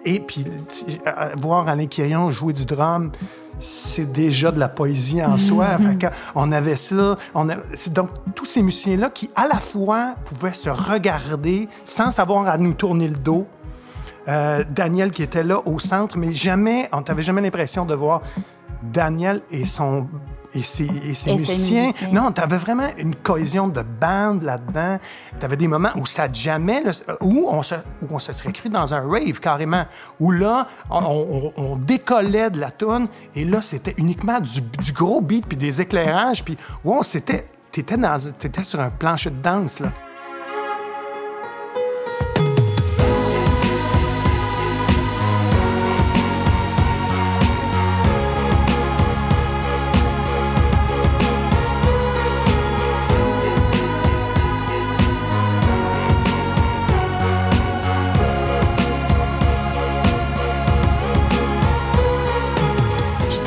et 0.05 0.21
puis, 0.21 0.45
euh, 1.07 1.11
voir 1.41 1.69
Alain 1.69 1.87
Quirion 1.87 2.31
jouer 2.31 2.53
du 2.53 2.65
drum, 2.65 3.11
c'est 3.59 4.11
déjà 4.11 4.51
de 4.51 4.59
la 4.59 4.69
poésie 4.69 5.23
en 5.23 5.37
soi. 5.37 5.67
Fait 5.79 5.99
que 5.99 6.07
on 6.35 6.51
avait 6.53 6.77
ça. 6.77 7.17
On 7.35 7.47
donc, 7.89 8.11
tous 8.35 8.47
ces 8.47 8.63
musiciens-là 8.63 9.11
qui, 9.11 9.31
à 9.37 9.47
la 9.47 9.61
fois, 9.61 10.15
pouvaient 10.25 10.55
se 10.55 10.71
regarder 10.71 11.69
sans 11.85 12.11
savoir 12.11 12.49
à 12.49 12.59
nous 12.59 12.73
tourner 12.73 13.09
le 13.09 13.17
dos. 13.17 13.47
Euh, 14.29 14.65
Daniel 14.71 15.11
qui 15.11 15.23
était 15.23 15.43
là 15.43 15.61
au 15.67 15.79
centre, 15.79 16.19
mais 16.19 16.33
jamais, 16.33 16.89
on 16.93 17.01
n'avait 17.01 17.23
jamais 17.23 17.41
l'impression 17.41 17.87
de 17.87 17.95
voir 17.95 18.21
Daniel 18.83 19.41
et 19.51 19.65
son 19.65 20.07
et 20.55 20.63
ses, 20.63 20.85
et 20.85 20.89
ses 20.89 21.11
Et 21.11 21.15
ses 21.15 21.35
musiciens. 21.35 21.87
musiciens. 21.89 22.09
Non, 22.13 22.33
tu 22.33 22.41
avais 22.41 22.57
vraiment 22.59 22.89
une 22.99 23.15
cohésion 23.15 23.69
de 23.69 23.83
bande 23.83 24.43
là-dedans. 24.43 24.99
Tu 25.39 25.45
avais 25.45 25.57
des 25.57 25.69
moments 25.69 25.91
où 25.97 26.07
ça 26.07 26.27
jamais, 26.33 26.83
où 27.21 27.47
on, 27.51 27.63
se, 27.63 27.75
où 27.77 28.07
on 28.11 28.19
se 28.19 28.33
serait 28.33 28.53
cru 28.53 28.69
dans 28.69 28.93
un 28.95 29.01
rave 29.09 29.39
carrément, 29.41 29.85
où 30.19 30.31
là, 30.33 30.67
on, 30.91 31.53
on- 31.57 31.63
on 31.63 31.77
décollait 31.77 32.51
de 32.51 32.59
la 32.61 32.71
toune 32.71 33.07
et 33.35 33.45
là, 33.45 33.63
c'était 33.63 33.95
uniquement 33.97 34.41
du, 34.41 34.61
du 34.61 34.93
gros 34.93 35.21
beat 35.21 35.47
puis 35.47 35.57
des 35.57 35.81
éclairages. 35.81 36.45
Puis, 36.45 36.57
wow, 36.85 37.03
c'était. 37.03 37.47
T'étais, 37.73 37.97
dans, 37.97 38.19
t'étais 38.37 38.65
sur 38.65 38.81
un 38.81 38.91
plancher 38.91 39.31
de 39.31 39.41
danse, 39.41 39.79
là. 39.79 39.93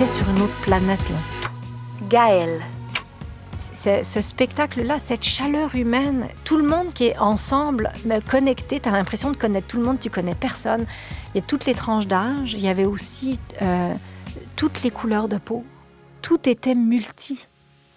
Sur 0.06 0.30
une 0.30 0.42
autre 0.42 0.62
planète, 0.62 1.00
là. 1.10 1.16
Gaël. 2.10 2.62
Ce 3.74 4.22
spectacle-là, 4.22 5.00
cette 5.00 5.24
chaleur 5.24 5.76
humaine, 5.76 6.28
tout 6.44 6.58
le 6.58 6.68
monde 6.68 6.92
qui 6.94 7.06
est 7.06 7.18
ensemble, 7.18 7.92
mais 8.04 8.20
connecté, 8.20 8.82
tu 8.82 8.90
as 8.90 8.92
l'impression 8.92 9.32
de 9.32 9.38
connaître 9.38 9.68
tout 9.68 9.78
le 9.78 9.84
monde, 9.84 10.02
tu 10.02 10.10
connais 10.10 10.36
personne. 10.36 10.86
Il 11.34 11.40
y 11.40 11.42
a 11.42 11.46
toutes 11.46 11.66
les 11.66 11.74
tranches 11.74 12.08
d'âge, 12.08 12.54
il 12.54 12.60
y 12.60 12.68
avait 12.68 12.84
aussi 12.84 13.40
euh, 13.62 13.94
toutes 14.58 14.84
les 14.84 14.92
couleurs 14.92 15.30
de 15.30 15.38
peau. 15.38 15.64
Tout 16.22 16.50
était 16.50 16.76
multi. 16.76 17.48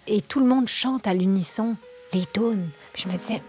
Et 0.07 0.21
tout 0.21 0.39
le 0.39 0.45
monde 0.45 0.69
chante 0.69 1.07
à 1.07 1.13
l'unisson 1.13 1.75
les 2.13 2.25
tunes. 2.25 2.69
Puis 2.93 3.03
je 3.03 3.09
me 3.09 3.17
disais, 3.17 3.41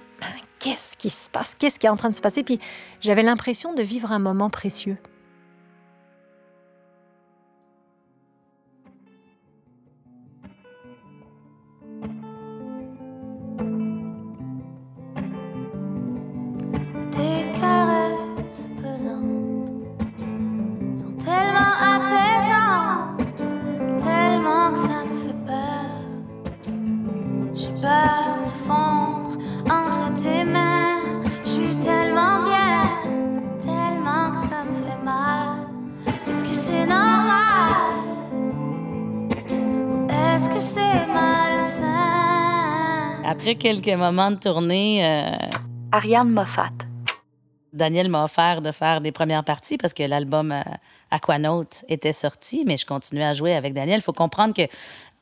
qu'est-ce 0.58 0.96
qui 0.96 1.10
se 1.10 1.30
passe? 1.30 1.54
Qu'est-ce 1.56 1.78
qui 1.78 1.86
est 1.86 1.90
en 1.90 1.96
train 1.96 2.10
de 2.10 2.16
se 2.16 2.20
passer? 2.20 2.42
Puis 2.42 2.58
j'avais 3.00 3.22
l'impression 3.22 3.72
de 3.72 3.82
vivre 3.82 4.10
un 4.10 4.18
moment 4.18 4.50
précieux. 4.50 4.96
Après 43.48 43.56
quelques 43.56 43.98
moments 43.98 44.30
de 44.30 44.36
tournée, 44.36 45.02
euh, 45.02 45.30
Ariane 45.90 46.28
Moffat. 46.28 46.68
Daniel 47.72 48.10
m'a 48.10 48.24
offert 48.24 48.60
de 48.60 48.72
faire 48.72 49.00
des 49.00 49.10
premières 49.10 49.42
parties 49.42 49.78
parce 49.78 49.94
que 49.94 50.02
l'album 50.02 50.52
euh, 50.52 50.60
Aquanaut 51.10 51.64
était 51.88 52.12
sorti, 52.12 52.64
mais 52.66 52.76
je 52.76 52.84
continuais 52.84 53.24
à 53.24 53.32
jouer 53.32 53.54
avec 53.54 53.72
Daniel. 53.72 54.00
Il 54.00 54.02
faut 54.02 54.12
comprendre 54.12 54.52
que 54.52 54.70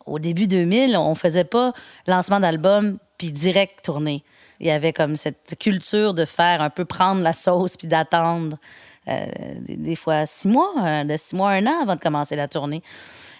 au 0.06 0.18
début 0.18 0.48
2000, 0.48 0.96
on 0.96 1.14
faisait 1.14 1.44
pas 1.44 1.72
lancement 2.08 2.40
d'album 2.40 2.98
puis 3.16 3.30
direct 3.30 3.84
tournée. 3.84 4.24
Il 4.58 4.66
y 4.66 4.72
avait 4.72 4.92
comme 4.92 5.14
cette 5.14 5.56
culture 5.60 6.12
de 6.12 6.24
faire 6.24 6.62
un 6.62 6.70
peu 6.70 6.84
prendre 6.84 7.22
la 7.22 7.32
sauce 7.32 7.76
puis 7.76 7.86
d'attendre 7.86 8.56
euh, 9.06 9.24
des, 9.60 9.76
des 9.76 9.94
fois 9.94 10.26
six 10.26 10.48
mois, 10.48 10.74
euh, 10.84 11.04
de 11.04 11.16
six 11.16 11.36
mois 11.36 11.50
à 11.50 11.54
un 11.54 11.66
an 11.68 11.82
avant 11.82 11.94
de 11.94 12.00
commencer 12.00 12.34
la 12.34 12.48
tournée. 12.48 12.82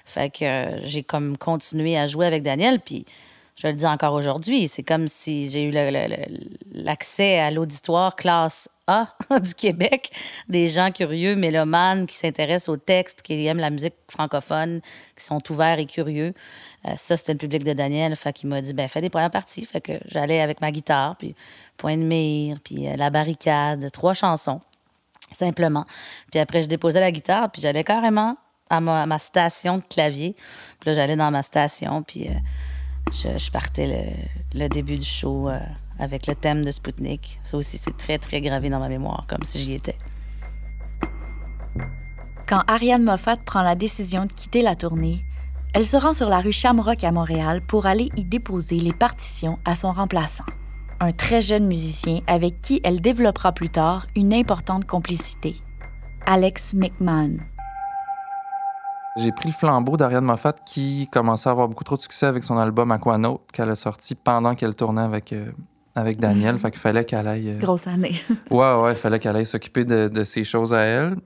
Fait 0.05 0.31
que 0.31 0.45
euh, 0.45 0.87
j'ai 0.87 1.03
comme 1.03 1.37
continué 1.37 1.99
à 1.99 2.07
jouer 2.07 2.27
avec 2.27 2.45
Daniel 2.45 2.79
puis 2.79 3.05
je 3.57 3.69
le 3.69 3.73
dis 3.73 3.87
encore 3.87 4.13
aujourd'hui, 4.13 4.69
c'est 4.69 4.83
comme 4.83 5.09
si 5.09 5.49
j'ai 5.49 5.63
eu 5.63 5.71
l'accès 6.73 7.39
à 7.39 7.51
l'auditoire 7.51 8.15
classe 8.15 8.69
A 8.87 9.17
du 9.41 9.55
Québec, 9.55 10.11
des 10.51 10.69
gens 10.69 10.91
curieux, 10.91 11.37
mélomanes, 11.37 12.07
qui 12.07 12.17
s'intéressent 12.17 12.69
au 12.69 12.77
texte, 12.77 13.23
qui 13.23 13.47
aiment 13.47 13.59
la 13.59 13.71
musique 13.71 13.95
francophone, 14.09 14.83
qui 15.17 15.25
sont 15.25 15.41
ouverts 15.51 15.79
et 15.79 15.87
curieux. 15.87 16.35
Euh, 16.85 16.93
ça, 16.97 17.17
c'était 17.17 17.33
le 17.33 17.39
public 17.39 17.65
de 17.65 17.73
Daniel. 17.73 18.15
Fait 18.15 18.35
qu'il 18.35 18.51
m'a 18.51 18.61
dit, 18.61 18.75
ben 18.75 18.89
fais 18.89 19.01
des 19.01 19.09
premières 19.09 19.31
parties. 19.31 19.65
Fait 19.65 19.81
que 19.81 19.93
j'allais 20.05 20.43
avec 20.43 20.61
ma 20.61 20.71
guitare, 20.71 21.17
puis 21.17 21.35
Point 21.79 21.97
de 21.97 22.03
mire, 22.03 22.59
puis 22.63 22.87
euh, 22.87 22.95
La 22.97 23.09
barricade, 23.09 23.91
trois 23.91 24.13
chansons, 24.13 24.61
simplement. 25.33 25.87
Puis 26.31 26.41
après, 26.41 26.61
je 26.61 26.69
déposais 26.69 27.01
la 27.01 27.11
guitare, 27.11 27.51
puis 27.51 27.63
j'allais 27.63 27.85
carrément 27.85 28.37
à 28.69 28.83
ma, 28.83 29.03
à 29.03 29.07
ma 29.07 29.19
station 29.19 29.79
de 29.79 29.83
clavier. 29.83 30.37
Puis 30.81 30.91
là, 30.91 30.95
j'allais 30.95 31.17
dans 31.17 31.31
ma 31.31 31.43
station, 31.43 32.03
puis... 32.03 32.29
euh, 32.29 32.33
je, 33.13 33.51
partais 33.51 33.87
le, 33.87 34.61
le 34.61 34.69
début 34.69 34.99
du 34.99 35.05
show 35.05 35.49
euh, 35.49 35.59
avec 35.99 36.27
le 36.27 36.35
thème 36.35 36.65
de 36.65 36.71
Spoutnik. 36.71 37.41
Ça 37.43 37.57
aussi, 37.57 37.79
c'est 37.79 37.97
très, 37.97 38.19
très 38.19 38.41
gravé 38.41 38.69
dans 38.71 38.81
ma 38.81 38.89
mémoire, 38.89 39.27
comme 39.29 39.43
si 39.43 39.61
j'y 39.61 39.75
étais. 39.75 39.97
Quand 42.49 42.63
Ariane 42.69 43.03
Moffat 43.03 43.37
prend 43.45 43.63
la 43.63 43.75
décision 43.75 44.25
de 44.25 44.33
quitter 44.33 44.63
la 44.63 44.77
tournée, 44.77 45.25
elle 45.75 45.85
se 45.85 45.97
rend 45.97 46.13
sur 46.13 46.29
la 46.29 46.41
rue 46.41 46.53
Shamrock 46.53 47.03
à 47.05 47.13
Montréal 47.13 47.61
pour 47.61 47.87
aller 47.87 48.09
y 48.17 48.25
déposer 48.25 48.79
les 48.79 48.93
partitions 48.93 49.59
à 49.65 49.75
son 49.75 49.93
remplaçant, 49.93 50.45
un 51.01 51.11
très 51.11 51.41
jeune 51.41 51.67
musicien 51.67 52.21
avec 52.27 52.63
qui 52.63 52.81
elle 52.85 53.01
développera 53.01 53.53
plus 53.53 53.69
tard 53.69 54.07
une 54.15 54.33
importante 54.33 54.87
complicité, 54.87 55.57
Alex 56.25 56.73
McMahon. 56.73 57.39
J'ai 59.17 59.33
pris 59.33 59.49
le 59.49 59.55
flambeau 59.55 59.97
d'Ariane 59.97 60.25
Moffat 60.25 60.53
qui 60.67 61.09
commençait 61.11 61.49
à 61.49 61.53
avoir 61.53 61.69
beaucoup 61.69 61.85
trop 61.85 61.97
de 61.97 62.03
succès 62.03 62.27
avec 62.27 62.45
son 62.45 62.59
album 62.59 62.91
Aquanaut 62.93 63.41
qu'elle 63.53 63.71
a 63.71 63.77
sorti 63.77 64.15
pendant 64.15 64.55
qu'elle 64.55 64.75
tournait 64.75 65.01
avec, 65.01 65.33
euh, 65.33 65.51
avec 65.95 66.19
Daniel. 66.21 66.59
fait 66.61 66.71
qu'il 66.71 66.81
fallait 66.81 67.05
qu'elle 67.05 67.27
aille. 67.27 67.51
euh, 67.51 67.59
Grosse 67.59 67.87
année. 67.87 68.15
Ouais, 68.51 68.75
ouais, 68.75 68.93
il 68.93 68.97
fallait 68.97 69.19
qu'elle 69.19 69.37
aille 69.37 69.47
s'occuper 69.47 69.85
de, 69.85 70.09
de 70.09 70.25
ces 70.25 70.45
choses 70.45 70.75
à 70.75 70.81
elle. 70.83 71.17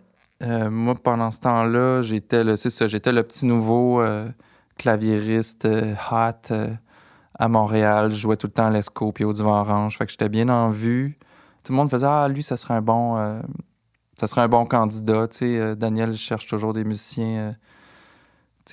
Euh, 0.42 0.70
moi, 0.70 0.94
pendant 0.94 1.30
ce 1.32 1.40
temps-là, 1.40 2.02
j'étais 2.02 2.44
le, 2.44 2.54
ça, 2.56 2.86
j'étais 2.86 3.12
le 3.12 3.22
petit 3.24 3.44
nouveau 3.44 4.02
claviériste 4.78 5.66
hot 5.66 6.54
à 7.38 7.48
Montréal. 7.48 8.10
Je 8.12 8.16
jouais 8.16 8.36
tout 8.36 8.46
le 8.46 8.52
temps 8.52 8.66
à 8.66 8.70
l'Esco 8.70 9.12
puis 9.12 9.24
au 9.24 9.32
Divan 9.32 9.60
Orange. 9.60 9.98
Fait 9.98 10.06
que 10.06 10.12
j'étais 10.12 10.28
bien 10.28 10.48
en 10.48 10.70
vue. 10.70 11.18
Tout 11.64 11.72
le 11.72 11.76
monde 11.76 11.90
faisait 11.90 12.06
Ah, 12.08 12.28
lui, 12.28 12.42
ça 12.42 12.56
serait 12.56 12.74
un 12.74 12.80
bon, 12.82 13.42
ça 14.16 14.26
serait 14.26 14.40
un 14.42 14.48
bon 14.48 14.64
candidat. 14.64 15.28
Tu 15.28 15.36
sais, 15.38 15.58
euh, 15.58 15.74
Daniel 15.74 16.16
cherche 16.16 16.46
toujours 16.46 16.72
des 16.72 16.84
musiciens. 16.84 17.26
euh, 17.38 17.52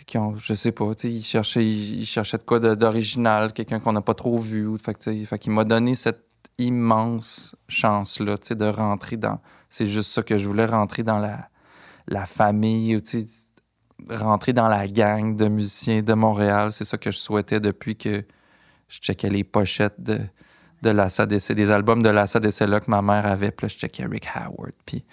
qui 0.05 0.17
ont, 0.17 0.37
je 0.37 0.53
sais 0.53 0.71
pas, 0.71 0.93
tu 0.95 1.07
sais, 1.07 1.13
il 1.13 1.23
cherchait, 1.23 1.65
il, 1.65 2.01
il 2.01 2.05
cherchait 2.05 2.37
de 2.37 2.43
quoi 2.43 2.59
d'original, 2.59 3.53
quelqu'un 3.53 3.79
qu'on 3.79 3.93
n'a 3.93 4.01
pas 4.01 4.13
trop 4.13 4.37
vu. 4.37 4.77
Fait 4.77 5.01
fait 5.25 5.47
m'a 5.47 5.63
donné 5.63 5.95
cette 5.95 6.25
immense 6.57 7.55
chance-là, 7.67 8.37
de 8.37 8.65
rentrer 8.65 9.17
dans. 9.17 9.39
C'est 9.69 9.85
juste 9.85 10.11
ça 10.11 10.23
que 10.23 10.37
je 10.37 10.47
voulais 10.47 10.65
rentrer 10.65 11.03
dans 11.03 11.19
la, 11.19 11.49
la 12.07 12.25
famille, 12.25 12.99
rentrer 14.09 14.53
dans 14.53 14.67
la 14.67 14.87
gang 14.87 15.35
de 15.35 15.47
musiciens 15.47 16.01
de 16.01 16.13
Montréal. 16.13 16.71
C'est 16.71 16.85
ça 16.85 16.97
que 16.97 17.11
je 17.11 17.17
souhaitais 17.17 17.59
depuis 17.59 17.95
que 17.95 18.23
je 18.87 18.99
checkais 18.99 19.29
les 19.29 19.43
pochettes 19.43 20.01
de, 20.01 20.19
de 20.81 20.89
la 20.89 21.07
des 21.27 21.71
albums 21.71 22.01
de 22.01 22.09
la 22.09 22.27
SADC 22.27 22.61
là 22.61 22.79
que 22.79 22.89
ma 22.89 23.01
mère 23.01 23.25
avait. 23.25 23.51
Puis 23.51 23.65
là, 23.65 23.73
je 23.73 23.79
checkais 23.79 24.05
Rick 24.05 24.27
Howard, 24.35 24.73
puis, 24.85 25.03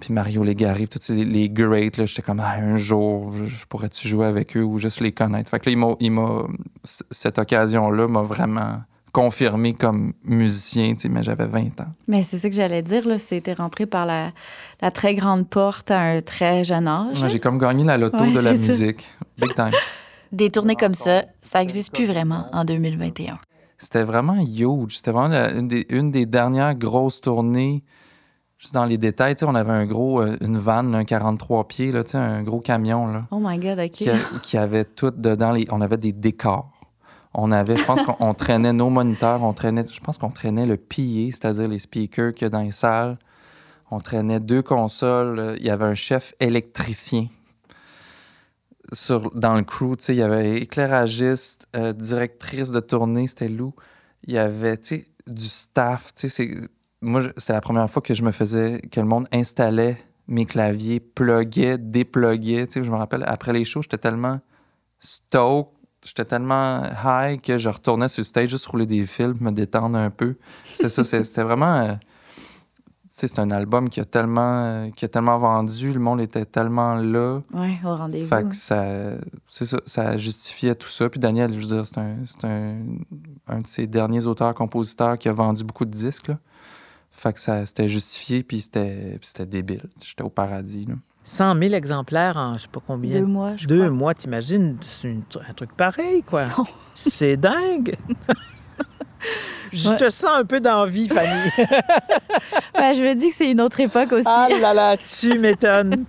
puis 0.00 0.12
Mario 0.12 0.42
Legari, 0.44 0.88
tous 0.88 1.10
les, 1.12 1.24
les 1.24 1.48
greats. 1.48 1.96
Là, 1.96 2.06
j'étais 2.06 2.22
comme, 2.22 2.40
ah, 2.40 2.56
un 2.58 2.76
jour, 2.76 3.32
je, 3.32 3.64
pourrais-tu 3.68 4.08
jouer 4.08 4.26
avec 4.26 4.56
eux 4.56 4.62
ou 4.62 4.78
juste 4.78 5.00
les 5.00 5.12
connaître? 5.12 5.50
Fait 5.50 5.60
que 5.60 5.70
là, 5.70 5.94
il 6.00 6.10
m'a, 6.10 6.42
cette 6.82 7.38
occasion-là 7.38 8.08
m'a 8.08 8.22
vraiment 8.22 8.82
confirmé 9.12 9.72
comme 9.74 10.12
musicien, 10.24 10.94
tu 10.94 11.02
sais, 11.02 11.08
mais 11.08 11.22
j'avais 11.22 11.46
20 11.46 11.80
ans. 11.80 11.86
Mais 12.08 12.22
c'est 12.22 12.38
ça 12.38 12.48
que 12.50 12.56
j'allais 12.56 12.82
dire, 12.82 13.06
là. 13.06 13.18
C'était 13.20 13.52
rentré 13.52 13.86
par 13.86 14.06
la, 14.06 14.32
la 14.82 14.90
très 14.90 15.14
grande 15.14 15.48
porte 15.48 15.90
à 15.92 16.00
un 16.00 16.20
très 16.20 16.64
jeune 16.64 16.88
âge. 16.88 17.22
Ouais, 17.22 17.28
j'ai 17.28 17.38
comme 17.38 17.58
gagné 17.58 17.84
la 17.84 17.96
loto 17.96 18.18
Ouais, 18.24 18.32
de 18.32 18.40
la 18.40 18.50
ça. 18.52 18.58
musique. 18.58 19.06
Big 19.38 19.54
time. 19.54 19.70
Des 20.32 20.50
tournées 20.50 20.74
comme 20.74 20.94
ça, 20.94 21.24
ça 21.42 21.60
n'existe 21.60 21.94
plus 21.94 22.06
vraiment 22.06 22.48
en 22.52 22.64
2021. 22.64 23.38
C'était 23.78 24.02
vraiment 24.02 24.34
huge. 24.40 24.96
C'était 24.96 25.12
vraiment 25.12 25.28
la- 25.28 25.52
une, 25.52 25.68
des, 25.68 25.86
une 25.90 26.10
des 26.10 26.26
dernières 26.26 26.74
grosses 26.74 27.20
tournées. 27.20 27.84
Dans 28.72 28.86
les 28.86 28.96
détails, 28.98 29.34
tu 29.34 29.40
sais, 29.40 29.46
on 29.46 29.54
avait 29.54 29.72
un 29.72 29.84
gros, 29.86 30.20
euh, 30.22 30.36
une 30.40 30.56
vanne, 30.56 30.94
un 30.94 31.04
43 31.04 31.68
pieds, 31.68 31.92
là, 31.92 32.02
tu 32.02 32.10
sais, 32.12 32.18
un 32.18 32.42
gros 32.42 32.60
camion, 32.60 33.06
là, 33.06 33.26
Oh 33.30 33.38
my 33.40 33.58
God, 33.58 33.78
OK. 33.78 33.90
qui, 33.90 34.08
a- 34.10 34.18
qui 34.42 34.56
avait 34.56 34.84
tout 34.84 35.10
dedans. 35.10 35.52
Les, 35.52 35.66
on 35.70 35.80
avait 35.80 35.98
des 35.98 36.12
décors. 36.12 36.70
On 37.34 37.50
avait, 37.52 37.76
je 37.76 37.84
pense 37.84 38.00
qu'on 38.02 38.16
on 38.20 38.32
traînait 38.32 38.72
nos 38.72 38.90
moniteurs, 38.90 39.42
on 39.42 39.52
traînait, 39.52 39.84
je 39.86 40.00
pense 40.00 40.18
qu'on 40.18 40.30
traînait 40.30 40.66
le 40.66 40.76
PA, 40.76 41.02
c'est-à-dire 41.32 41.68
les 41.68 41.78
speakers 41.80 42.32
qu'il 42.32 42.44
y 42.44 42.46
a 42.46 42.48
dans 42.50 42.62
les 42.62 42.70
salles. 42.70 43.18
On 43.90 44.00
traînait 44.00 44.40
deux 44.40 44.62
consoles. 44.62 45.38
euh, 45.38 45.56
Il 45.58 45.66
y 45.66 45.70
avait 45.70 45.84
un 45.84 45.94
chef 45.94 46.34
électricien 46.40 47.26
sur, 48.92 49.30
dans 49.34 49.54
le 49.54 49.62
crew. 49.62 49.96
tu 49.98 50.04
sais, 50.04 50.14
Il 50.14 50.18
y 50.18 50.22
avait 50.22 50.58
éclairagiste, 50.60 51.66
euh, 51.76 51.92
directrice 51.92 52.70
de 52.70 52.80
tournée, 52.80 53.26
c'était 53.26 53.48
Lou. 53.48 53.74
Il 54.26 54.34
y 54.34 54.38
avait 54.38 54.76
tu 54.78 54.86
sais, 54.96 55.06
du 55.26 55.44
staff. 55.48 56.12
tu 56.14 56.28
sais, 56.28 56.28
c'est- 56.28 56.68
Moi, 57.04 57.22
c'était 57.36 57.52
la 57.52 57.60
première 57.60 57.88
fois 57.90 58.02
que 58.02 58.14
je 58.14 58.22
me 58.22 58.32
faisais, 58.32 58.80
que 58.90 58.98
le 59.00 59.06
monde 59.06 59.26
installait 59.32 59.96
mes 60.26 60.46
claviers, 60.46 61.00
pluguait, 61.00 61.76
dépluguait. 61.78 62.66
Tu 62.66 62.72
sais, 62.80 62.84
Je 62.84 62.90
me 62.90 62.96
rappelle, 62.96 63.24
après 63.26 63.52
les 63.52 63.64
shows, 63.64 63.82
j'étais 63.82 63.98
tellement 63.98 64.40
stoked, 64.98 65.68
j'étais 66.04 66.24
tellement 66.24 66.82
high 67.04 67.40
que 67.40 67.58
je 67.58 67.68
retournais 67.68 68.08
sur 68.08 68.20
le 68.20 68.24
stage 68.24 68.48
juste 68.48 68.66
rouler 68.66 68.86
des 68.86 69.04
fils, 69.06 69.38
me 69.40 69.50
détendre 69.50 69.98
un 69.98 70.10
peu. 70.10 70.36
C'est 70.64 70.88
ça, 70.88 71.04
c'est- 71.04 71.24
c'était 71.24 71.42
vraiment. 71.42 71.74
euh, 71.76 71.94
tu 73.16 73.20
sais, 73.20 73.28
c'est 73.28 73.38
un 73.38 73.50
album 73.52 73.88
qui 73.88 74.00
a 74.00 74.04
tellement, 74.04 74.64
euh, 74.64 74.90
qui 74.90 75.04
a 75.04 75.08
tellement 75.08 75.38
vendu, 75.38 75.92
le 75.92 76.00
monde 76.00 76.20
était 76.20 76.44
tellement 76.46 76.96
là. 76.96 77.40
Ouais, 77.52 77.78
au 77.84 77.94
rendez-vous. 77.94 78.26
Fait 78.28 78.48
que 78.48 78.54
ça, 78.56 78.84
c'est 79.48 79.66
ça, 79.66 79.76
ça 79.86 80.16
justifiait 80.16 80.74
tout 80.74 80.88
ça. 80.88 81.08
Puis 81.08 81.20
Daniel, 81.20 81.54
je 81.54 81.58
veux 81.60 81.66
dire, 81.66 81.86
c'est 81.86 81.98
un, 81.98 82.16
c'est 82.26 82.44
un, 82.44 82.76
un 83.46 83.60
de 83.60 83.66
ses 83.68 83.86
derniers 83.86 84.26
auteurs-compositeurs 84.26 85.16
qui 85.16 85.28
a 85.28 85.32
vendu 85.32 85.62
beaucoup 85.62 85.84
de 85.84 85.92
disques. 85.92 86.26
Là. 86.28 86.38
Fait 87.16 87.32
que 87.32 87.40
ça, 87.40 87.64
c'était 87.64 87.88
justifié, 87.88 88.42
puis 88.42 88.60
c'était, 88.60 89.16
puis 89.18 89.26
c'était 89.28 89.46
débile. 89.46 89.84
J'étais 90.04 90.22
au 90.24 90.28
paradis. 90.28 90.84
Là. 90.84 90.94
100 91.22 91.54
000 91.58 91.74
exemplaires 91.74 92.36
en 92.36 92.54
je 92.58 92.62
sais 92.62 92.68
pas 92.68 92.80
combien. 92.86 93.20
Deux 93.20 93.24
mois, 93.26 93.56
je 93.56 93.66
Deux 93.66 93.78
crois. 93.78 93.90
mois, 93.90 94.14
t'imagines, 94.14 94.76
c'est 94.86 95.08
une- 95.08 95.22
un 95.48 95.52
truc 95.54 95.72
pareil, 95.74 96.22
quoi. 96.22 96.44
C'est 96.96 97.36
dingue. 97.38 97.96
je 99.72 99.88
Ouais. 99.90 99.96
te 99.96 100.10
sens 100.10 100.30
un 100.34 100.44
peu 100.44 100.60
d'envie, 100.60 101.08
Fanny. 101.08 101.50
Ben, 102.74 102.92
je 102.92 103.00
me 103.02 103.14
dis 103.14 103.30
que 103.30 103.34
c'est 103.36 103.50
une 103.50 103.60
autre 103.60 103.80
époque 103.80 104.12
aussi. 104.12 104.26
ah 104.28 104.48
là 104.60 104.74
là, 104.74 104.96
tu 104.96 105.38
m'étonnes. 105.38 106.04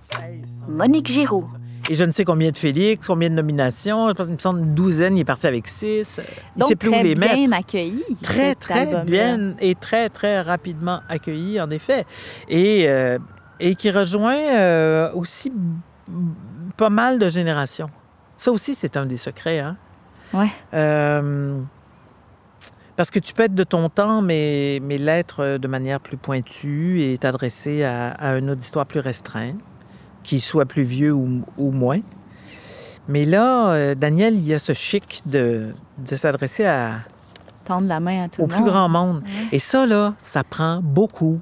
Monique 0.68 1.06
Giroux. 1.06 1.46
Et 1.88 1.94
je 1.94 2.04
ne 2.04 2.10
sais 2.10 2.24
combien 2.24 2.50
de 2.50 2.56
Félix, 2.56 3.06
combien 3.06 3.30
de 3.30 3.34
nominations. 3.34 4.08
Je 4.08 4.14
pense 4.14 4.26
qu'il 4.26 4.34
me 4.34 4.40
semble 4.40 4.60
une 4.60 4.74
douzaine, 4.74 5.16
il 5.16 5.20
est 5.20 5.24
parti 5.24 5.46
avec 5.46 5.68
six. 5.68 6.20
Il 6.56 6.58
Donc, 6.60 6.68
sait 6.68 6.76
plus 6.76 6.88
où 6.88 6.92
très 6.92 7.02
les 7.04 7.14
mettre. 7.14 7.34
bien 7.34 7.52
accueilli. 7.52 8.02
Très, 8.22 8.54
très 8.54 9.04
bien 9.04 9.54
et 9.60 9.74
très, 9.74 10.08
très 10.08 10.40
rapidement 10.40 11.00
accueilli, 11.08 11.60
en 11.60 11.70
effet. 11.70 12.04
Et, 12.48 12.88
euh, 12.88 13.18
et 13.60 13.74
qui 13.76 13.90
rejoint 13.90 14.34
euh, 14.36 15.12
aussi 15.14 15.52
pas 16.76 16.90
mal 16.90 17.18
de 17.18 17.28
générations. 17.28 17.90
Ça 18.36 18.50
aussi, 18.52 18.74
c'est 18.74 18.96
un 18.96 19.06
des 19.06 19.16
secrets. 19.16 19.60
Hein? 19.60 19.76
Ouais. 20.34 20.50
Euh, 20.74 21.60
parce 22.96 23.10
que 23.10 23.18
tu 23.18 23.32
peux 23.32 23.44
être 23.44 23.54
de 23.54 23.64
ton 23.64 23.88
temps, 23.88 24.22
mais, 24.22 24.80
mais 24.82 24.98
l'être 24.98 25.58
de 25.58 25.68
manière 25.68 26.00
plus 26.00 26.16
pointue 26.16 27.00
et 27.02 27.16
t'adresser 27.18 27.84
à, 27.84 28.08
à 28.10 28.30
un 28.30 28.48
auditoire 28.48 28.86
plus 28.86 29.00
restreint, 29.00 29.52
qui 30.26 30.40
soit 30.40 30.66
plus 30.66 30.82
vieux 30.82 31.12
ou, 31.12 31.42
ou 31.56 31.70
moins. 31.70 32.00
Mais 33.08 33.24
là, 33.24 33.70
euh, 33.70 33.94
Daniel, 33.94 34.34
il 34.34 34.44
y 34.44 34.52
a 34.52 34.58
ce 34.58 34.72
chic 34.72 35.22
de, 35.24 35.72
de 35.98 36.16
s'adresser 36.16 36.66
à, 36.66 36.98
Tendre 37.64 37.88
la 37.88 37.98
main 37.98 38.24
à 38.24 38.28
tout 38.28 38.42
au 38.42 38.46
le 38.46 38.50
plus 38.50 38.60
monde. 38.60 38.68
grand 38.68 38.88
monde. 38.88 39.22
Ouais. 39.24 39.48
Et 39.52 39.58
ça, 39.58 39.86
là, 39.86 40.14
ça 40.18 40.44
prend 40.44 40.80
beaucoup 40.82 41.40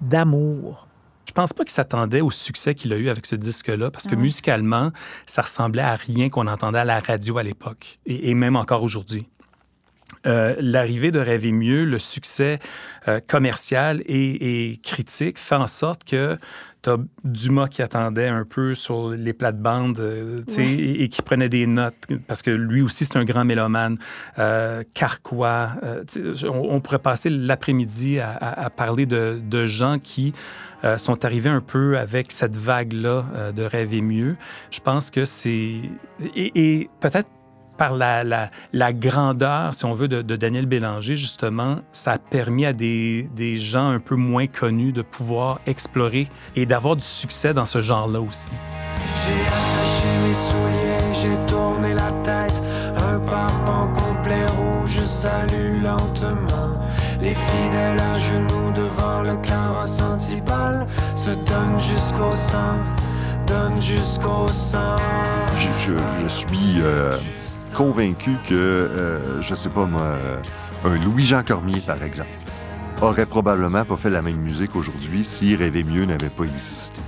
d'amour. 0.00 0.86
Je 1.26 1.32
pense 1.32 1.52
pas 1.52 1.64
qu'il 1.64 1.72
s'attendait 1.72 2.20
au 2.20 2.30
succès 2.30 2.74
qu'il 2.76 2.92
a 2.92 2.96
eu 2.96 3.08
avec 3.08 3.26
ce 3.26 3.34
disque-là, 3.34 3.90
parce 3.90 4.06
que 4.06 4.14
musicalement, 4.14 4.90
ça 5.26 5.42
ressemblait 5.42 5.82
à 5.82 5.96
rien 5.96 6.28
qu'on 6.30 6.46
entendait 6.46 6.78
à 6.78 6.84
la 6.84 7.00
radio 7.00 7.38
à 7.38 7.42
l'époque, 7.42 7.98
et, 8.06 8.30
et 8.30 8.34
même 8.34 8.56
encore 8.56 8.82
aujourd'hui. 8.84 9.28
Euh, 10.26 10.54
L'arrivée 10.58 11.10
de 11.10 11.20
Rêver 11.20 11.52
mieux, 11.52 11.84
le 11.84 11.98
succès 11.98 12.58
euh, 13.06 13.20
commercial 13.26 14.02
et, 14.06 14.70
et 14.72 14.76
critique 14.78 15.38
fait 15.38 15.54
en 15.54 15.66
sorte 15.66 16.04
que 16.04 16.38
tu 16.82 16.90
as 16.90 16.96
Dumas 17.24 17.68
qui 17.68 17.82
attendait 17.82 18.28
un 18.28 18.44
peu 18.44 18.74
sur 18.74 19.10
les 19.10 19.32
plates-bandes 19.32 19.98
euh, 20.00 20.40
Ouais. 20.56 20.64
et, 20.66 21.02
et 21.04 21.08
qui 21.08 21.22
prenait 21.22 21.48
des 21.48 21.66
notes, 21.66 21.94
parce 22.26 22.42
que 22.42 22.50
lui 22.50 22.82
aussi, 22.82 23.04
c'est 23.04 23.16
un 23.16 23.24
grand 23.24 23.44
mélomane. 23.44 23.96
Euh, 24.38 24.82
Carquois, 24.94 25.70
euh, 25.82 26.04
on, 26.44 26.76
on 26.76 26.80
pourrait 26.80 26.98
passer 26.98 27.30
l'après-midi 27.30 28.20
à, 28.20 28.30
à- 28.30 28.64
à 28.66 28.70
parler 28.70 29.06
de, 29.06 29.40
de 29.42 29.66
gens 29.66 29.98
qui 29.98 30.32
sont 30.96 31.24
arrivés 31.24 31.50
un 31.50 31.60
peu 31.60 31.98
avec 31.98 32.30
cette 32.30 32.54
vague-là 32.54 33.50
de 33.52 33.62
rêver 33.64 34.00
mieux. 34.00 34.36
Je 34.70 34.78
pense 34.78 35.10
que 35.10 35.24
c'est... 35.24 35.80
Et, 36.36 36.52
et 36.54 36.88
peut-être 37.00 37.28
par 37.78 37.94
la, 37.94 38.24
la- 38.24 38.50
la 38.72 38.92
grandeur, 38.92 39.74
si 39.74 39.84
on 39.84 39.94
veut, 39.94 40.08
de, 40.08 40.20
de 40.20 40.36
Daniel 40.36 40.66
Bélanger, 40.66 41.14
justement, 41.16 41.76
ça 41.92 42.12
a 42.12 42.18
permis 42.18 42.66
à 42.66 42.72
des, 42.72 43.30
des 43.34 43.56
gens 43.56 43.88
un 43.88 44.00
peu 44.00 44.16
moins 44.16 44.46
connus 44.48 44.92
de 44.92 45.02
pouvoir 45.02 45.60
explorer 45.66 46.28
et 46.56 46.66
d'avoir 46.66 46.96
du 46.96 47.04
succès 47.04 47.54
dans 47.54 47.66
ce 47.66 47.80
genre-là 47.80 48.20
aussi. 48.20 48.48
J'ai 49.24 49.46
attaché 49.46 50.08
mes 50.26 50.34
souliers, 50.34 51.14
j'ai 51.14 51.46
tourné 51.46 51.94
la 51.94 52.10
tête. 52.22 52.62
Un 52.96 53.18
papan 53.20 53.88
complet 53.94 54.44
rouge 54.56 54.98
salue 55.04 55.82
lentement. 55.82 56.72
Les 57.20 57.34
fidèles 57.34 58.00
à 58.00 58.18
genoux 58.18 58.70
devant 58.74 59.22
le 59.22 59.36
carrosse 59.38 60.00
anti-balle 60.00 60.86
se 61.14 61.30
donnent 61.30 61.80
jusqu'au 61.80 62.32
sang, 62.32 62.78
donnent 63.46 63.80
jusqu'au 63.82 64.46
sang. 64.48 64.96
Je, 65.58 65.68
je- 65.92 66.22
je 66.22 66.28
suis 66.28 66.80
euh, 66.80 67.16
convaincu 67.82 68.32
que, 68.48 68.54
euh, 68.54 69.40
je 69.40 69.54
sais 69.54 69.68
pas 69.68 69.86
moi, 69.86 70.00
euh, 70.02 70.36
un 70.84 70.96
Louis-Jean 71.04 71.44
Cormier, 71.44 71.78
par 71.80 72.02
exemple, 72.02 72.28
aurait 73.00 73.24
probablement 73.24 73.84
pas 73.84 73.96
fait 73.96 74.10
la 74.10 74.20
même 74.20 74.38
musique 74.38 74.74
aujourd'hui 74.74 75.22
si 75.22 75.54
Rêver 75.54 75.84
mieux 75.84 76.04
n'avait 76.04 76.28
pas 76.28 76.42
existé. 76.42 77.00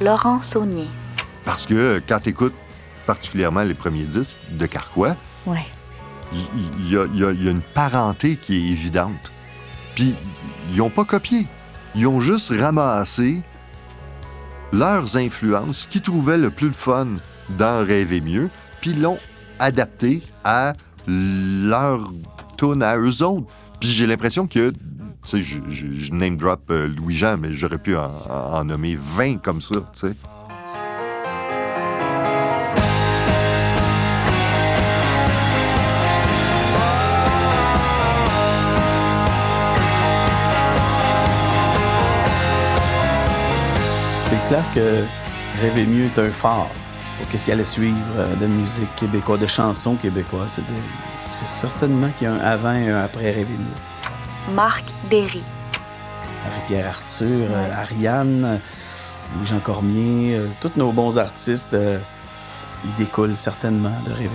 Laurent 0.00 0.42
Saunier. 0.42 0.88
Parce 1.44 1.66
que 1.66 1.74
euh, 1.74 2.00
quand 2.04 2.18
tu 2.18 2.30
écoutes 2.30 2.54
particulièrement 3.06 3.62
les 3.62 3.74
premiers 3.74 4.02
disques 4.02 4.38
de 4.50 4.66
Carquois, 4.66 5.14
Ouais. 5.46 5.64
il 6.32 6.88
y, 6.88 6.94
y 6.94 6.96
a- 6.96 7.06
il 7.12 7.44
y 7.44 7.46
a 7.46 7.50
une 7.52 7.60
parenté 7.62 8.34
qui 8.34 8.56
est 8.56 8.70
évidente. 8.72 9.30
Puis, 9.94 10.16
ils 10.72 10.78
n'ont 10.78 10.90
pas 10.90 11.04
copié. 11.04 11.46
Ils 11.94 12.08
ont 12.08 12.20
juste 12.20 12.52
ramassé 12.58 13.40
leurs 14.72 15.16
influences, 15.16 15.78
ce 15.82 15.86
qu'ils 15.88 16.02
trouvaient 16.02 16.38
le 16.38 16.50
plus 16.50 16.68
le 16.68 16.72
fun 16.74 17.06
dans 17.50 17.86
Rêver 17.86 18.20
mieux, 18.20 18.50
puis 18.80 18.90
ils 18.90 19.00
l'ont 19.02 19.18
adapté 19.58 20.22
à 20.44 20.74
leur 21.06 22.12
tune 22.56 22.82
à 22.82 22.96
eux 22.96 23.22
autres. 23.22 23.46
Puis 23.80 23.88
j'ai 23.88 24.06
l'impression 24.06 24.46
que, 24.46 24.70
tu 24.70 24.76
sais, 25.24 25.42
je, 25.42 26.12
name 26.12 26.36
drop 26.36 26.70
euh, 26.70 26.88
Louis-Jean, 26.88 27.36
mais 27.38 27.52
j'aurais 27.52 27.78
pu 27.78 27.96
en, 27.96 28.10
en, 28.30 28.64
nommer 28.64 28.96
20 28.96 29.42
comme 29.42 29.60
ça, 29.60 29.76
tu 29.94 30.08
sais. 30.08 30.14
C'est 44.18 44.46
clair 44.48 44.64
que 44.74 45.04
Rêver 45.60 45.86
mieux 45.86 46.06
est 46.06 46.18
un 46.18 46.30
phare 46.30 46.68
pour 47.22 47.30
qu'est-ce 47.30 47.44
qui 47.44 47.52
allait 47.52 47.64
suivre 47.64 47.96
euh, 48.16 48.34
de 48.34 48.46
musique 48.46 48.94
québécoise, 48.96 49.38
de 49.38 49.46
chansons 49.46 49.94
québécoises. 49.94 50.60
C'est 51.30 51.46
certainement 51.46 52.08
qu'il 52.18 52.26
y 52.26 52.30
a 52.30 52.34
un 52.34 52.38
avant 52.38 52.74
et 52.74 52.90
un 52.90 53.04
après 53.04 53.32
mieux. 53.32 54.54
Marc 54.54 54.84
Derry. 55.08 55.42
Pierre 56.66 56.88
Arthur, 56.88 57.48
euh, 57.50 57.80
Ariane, 57.80 58.44
euh, 58.44 58.56
Louis-Jean 59.36 59.60
Cormier, 59.60 60.36
euh, 60.36 60.46
tous 60.60 60.72
nos 60.76 60.90
bons 60.90 61.16
artistes, 61.16 61.74
euh, 61.74 61.98
ils 62.84 62.94
découlent 62.96 63.36
certainement 63.36 63.96
de 64.04 64.10
mieux. 64.10 64.28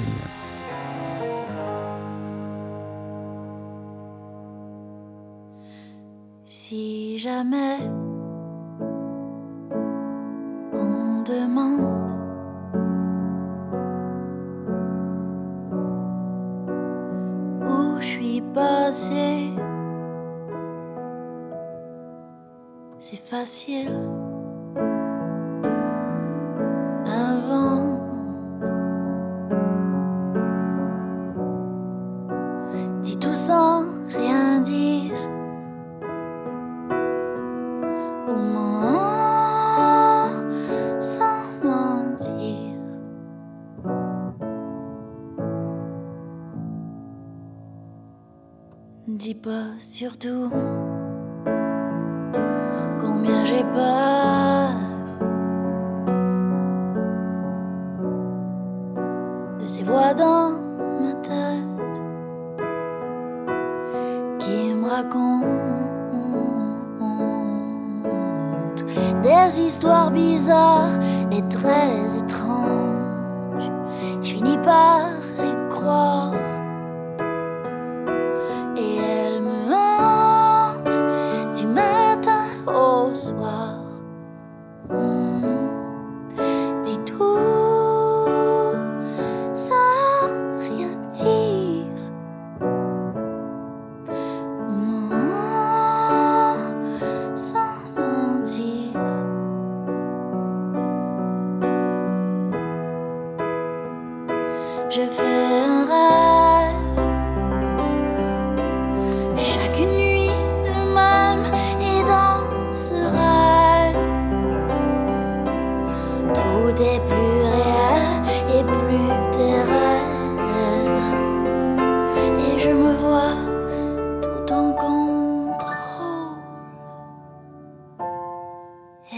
Si 6.46 7.20
jamais 7.20 7.80
c'est 23.00 23.24
facile. 23.24 23.92
Invente. 27.06 28.02
Dis 33.02 33.20
tout 33.20 33.34
sans 33.34 33.86
rien 34.10 34.62
dire. 34.62 35.14
Dis 49.28 49.36
pas 49.36 49.76
surtout 49.78 50.50
combien 53.02 53.44
j'ai 53.44 53.62
peur 53.62 54.17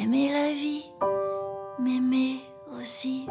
Aimer 0.01 0.31
la 0.31 0.53
vie, 0.53 0.93
m'aimer 1.77 2.39
aussi. 2.79 3.27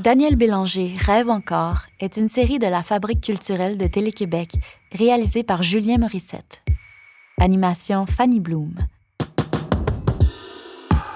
Daniel 0.00 0.34
Bélanger 0.36 0.96
Rêve 0.98 1.28
encore 1.28 1.82
est 1.98 2.16
une 2.16 2.30
série 2.30 2.58
de 2.58 2.66
la 2.66 2.82
Fabrique 2.82 3.20
culturelle 3.22 3.76
de 3.76 3.86
Télé-Québec 3.86 4.52
réalisée 4.92 5.42
par 5.42 5.62
Julien 5.62 5.98
Morissette. 5.98 6.62
Animation 7.38 8.06
Fanny 8.06 8.40
Bloom. 8.40 8.78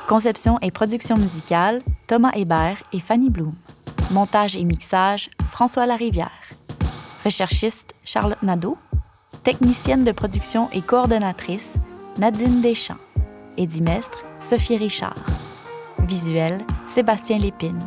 Conception 0.07 0.59
et 0.61 0.71
production 0.71 1.17
musicale 1.17 1.81
Thomas 2.07 2.33
Hébert 2.35 2.83
et 2.93 3.01
Fanny 3.01 3.31
Bloom. 3.31 3.55
Montage 4.11 4.55
et 4.55 4.65
mixage 4.65 5.31
François 5.51 5.87
Larivière. 5.87 6.51
Recherchiste 7.25 7.95
Charlotte 8.05 8.43
Nadeau. 8.43 8.77
Technicienne 9.45 10.05
de 10.05 10.13
production 10.13 10.69
et 10.73 10.83
coordonnatrice 10.83 11.77
Nadine 12.19 12.61
Deschamps. 12.61 13.01
Édimestre 13.57 14.23
Sophie 14.41 14.77
Richard. 14.77 15.25
Visuel 16.01 16.61
Sébastien 16.87 17.39
Lépine. 17.39 17.81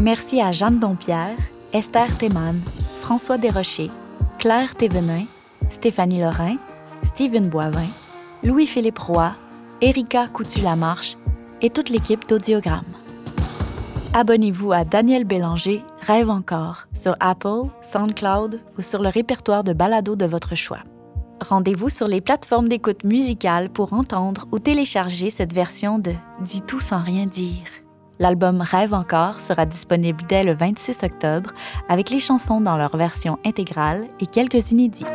Merci 0.00 0.40
à 0.40 0.50
Jeanne 0.50 0.78
Dompierre, 0.78 1.36
Esther 1.74 2.16
Théman, 2.16 2.58
François 3.02 3.36
Desrochers, 3.36 3.90
Claire 4.38 4.74
Thévenin, 4.74 5.24
Stéphanie 5.68 6.22
Lorrain, 6.22 6.56
Stephen 7.02 7.50
Boivin, 7.50 7.86
Louis-Philippe 8.42 8.98
Roy, 8.98 9.32
Erika 9.82 10.26
Coutu-Lamarche 10.28 11.18
et 11.60 11.68
toute 11.68 11.90
l'équipe 11.90 12.26
d'Audiogramme. 12.26 12.86
Abonnez-vous 14.14 14.72
à 14.72 14.84
Daniel 14.84 15.24
Bélanger 15.24 15.82
Rêve 16.00 16.30
encore 16.30 16.86
sur 16.94 17.14
Apple, 17.20 17.68
SoundCloud 17.82 18.58
ou 18.78 18.80
sur 18.80 19.02
le 19.02 19.10
répertoire 19.10 19.64
de 19.64 19.74
balado 19.74 20.16
de 20.16 20.24
votre 20.24 20.54
choix. 20.54 20.80
Rendez-vous 21.46 21.90
sur 21.90 22.08
les 22.08 22.22
plateformes 22.22 22.70
d'écoute 22.70 23.04
musicale 23.04 23.68
pour 23.68 23.92
entendre 23.92 24.48
ou 24.50 24.60
télécharger 24.60 25.28
cette 25.28 25.52
version 25.52 25.98
de 25.98 26.14
Dis 26.40 26.62
tout 26.62 26.80
sans 26.80 27.00
rien 27.00 27.26
dire. 27.26 27.66
L'album 28.20 28.60
Rêve 28.60 28.92
encore 28.92 29.40
sera 29.40 29.64
disponible 29.64 30.22
dès 30.28 30.44
le 30.44 30.54
26 30.54 31.02
octobre 31.02 31.52
avec 31.88 32.10
les 32.10 32.20
chansons 32.20 32.60
dans 32.60 32.76
leur 32.76 32.94
version 32.94 33.38
intégrale 33.46 34.08
et 34.20 34.26
quelques 34.26 34.72
inédits. 34.72 35.06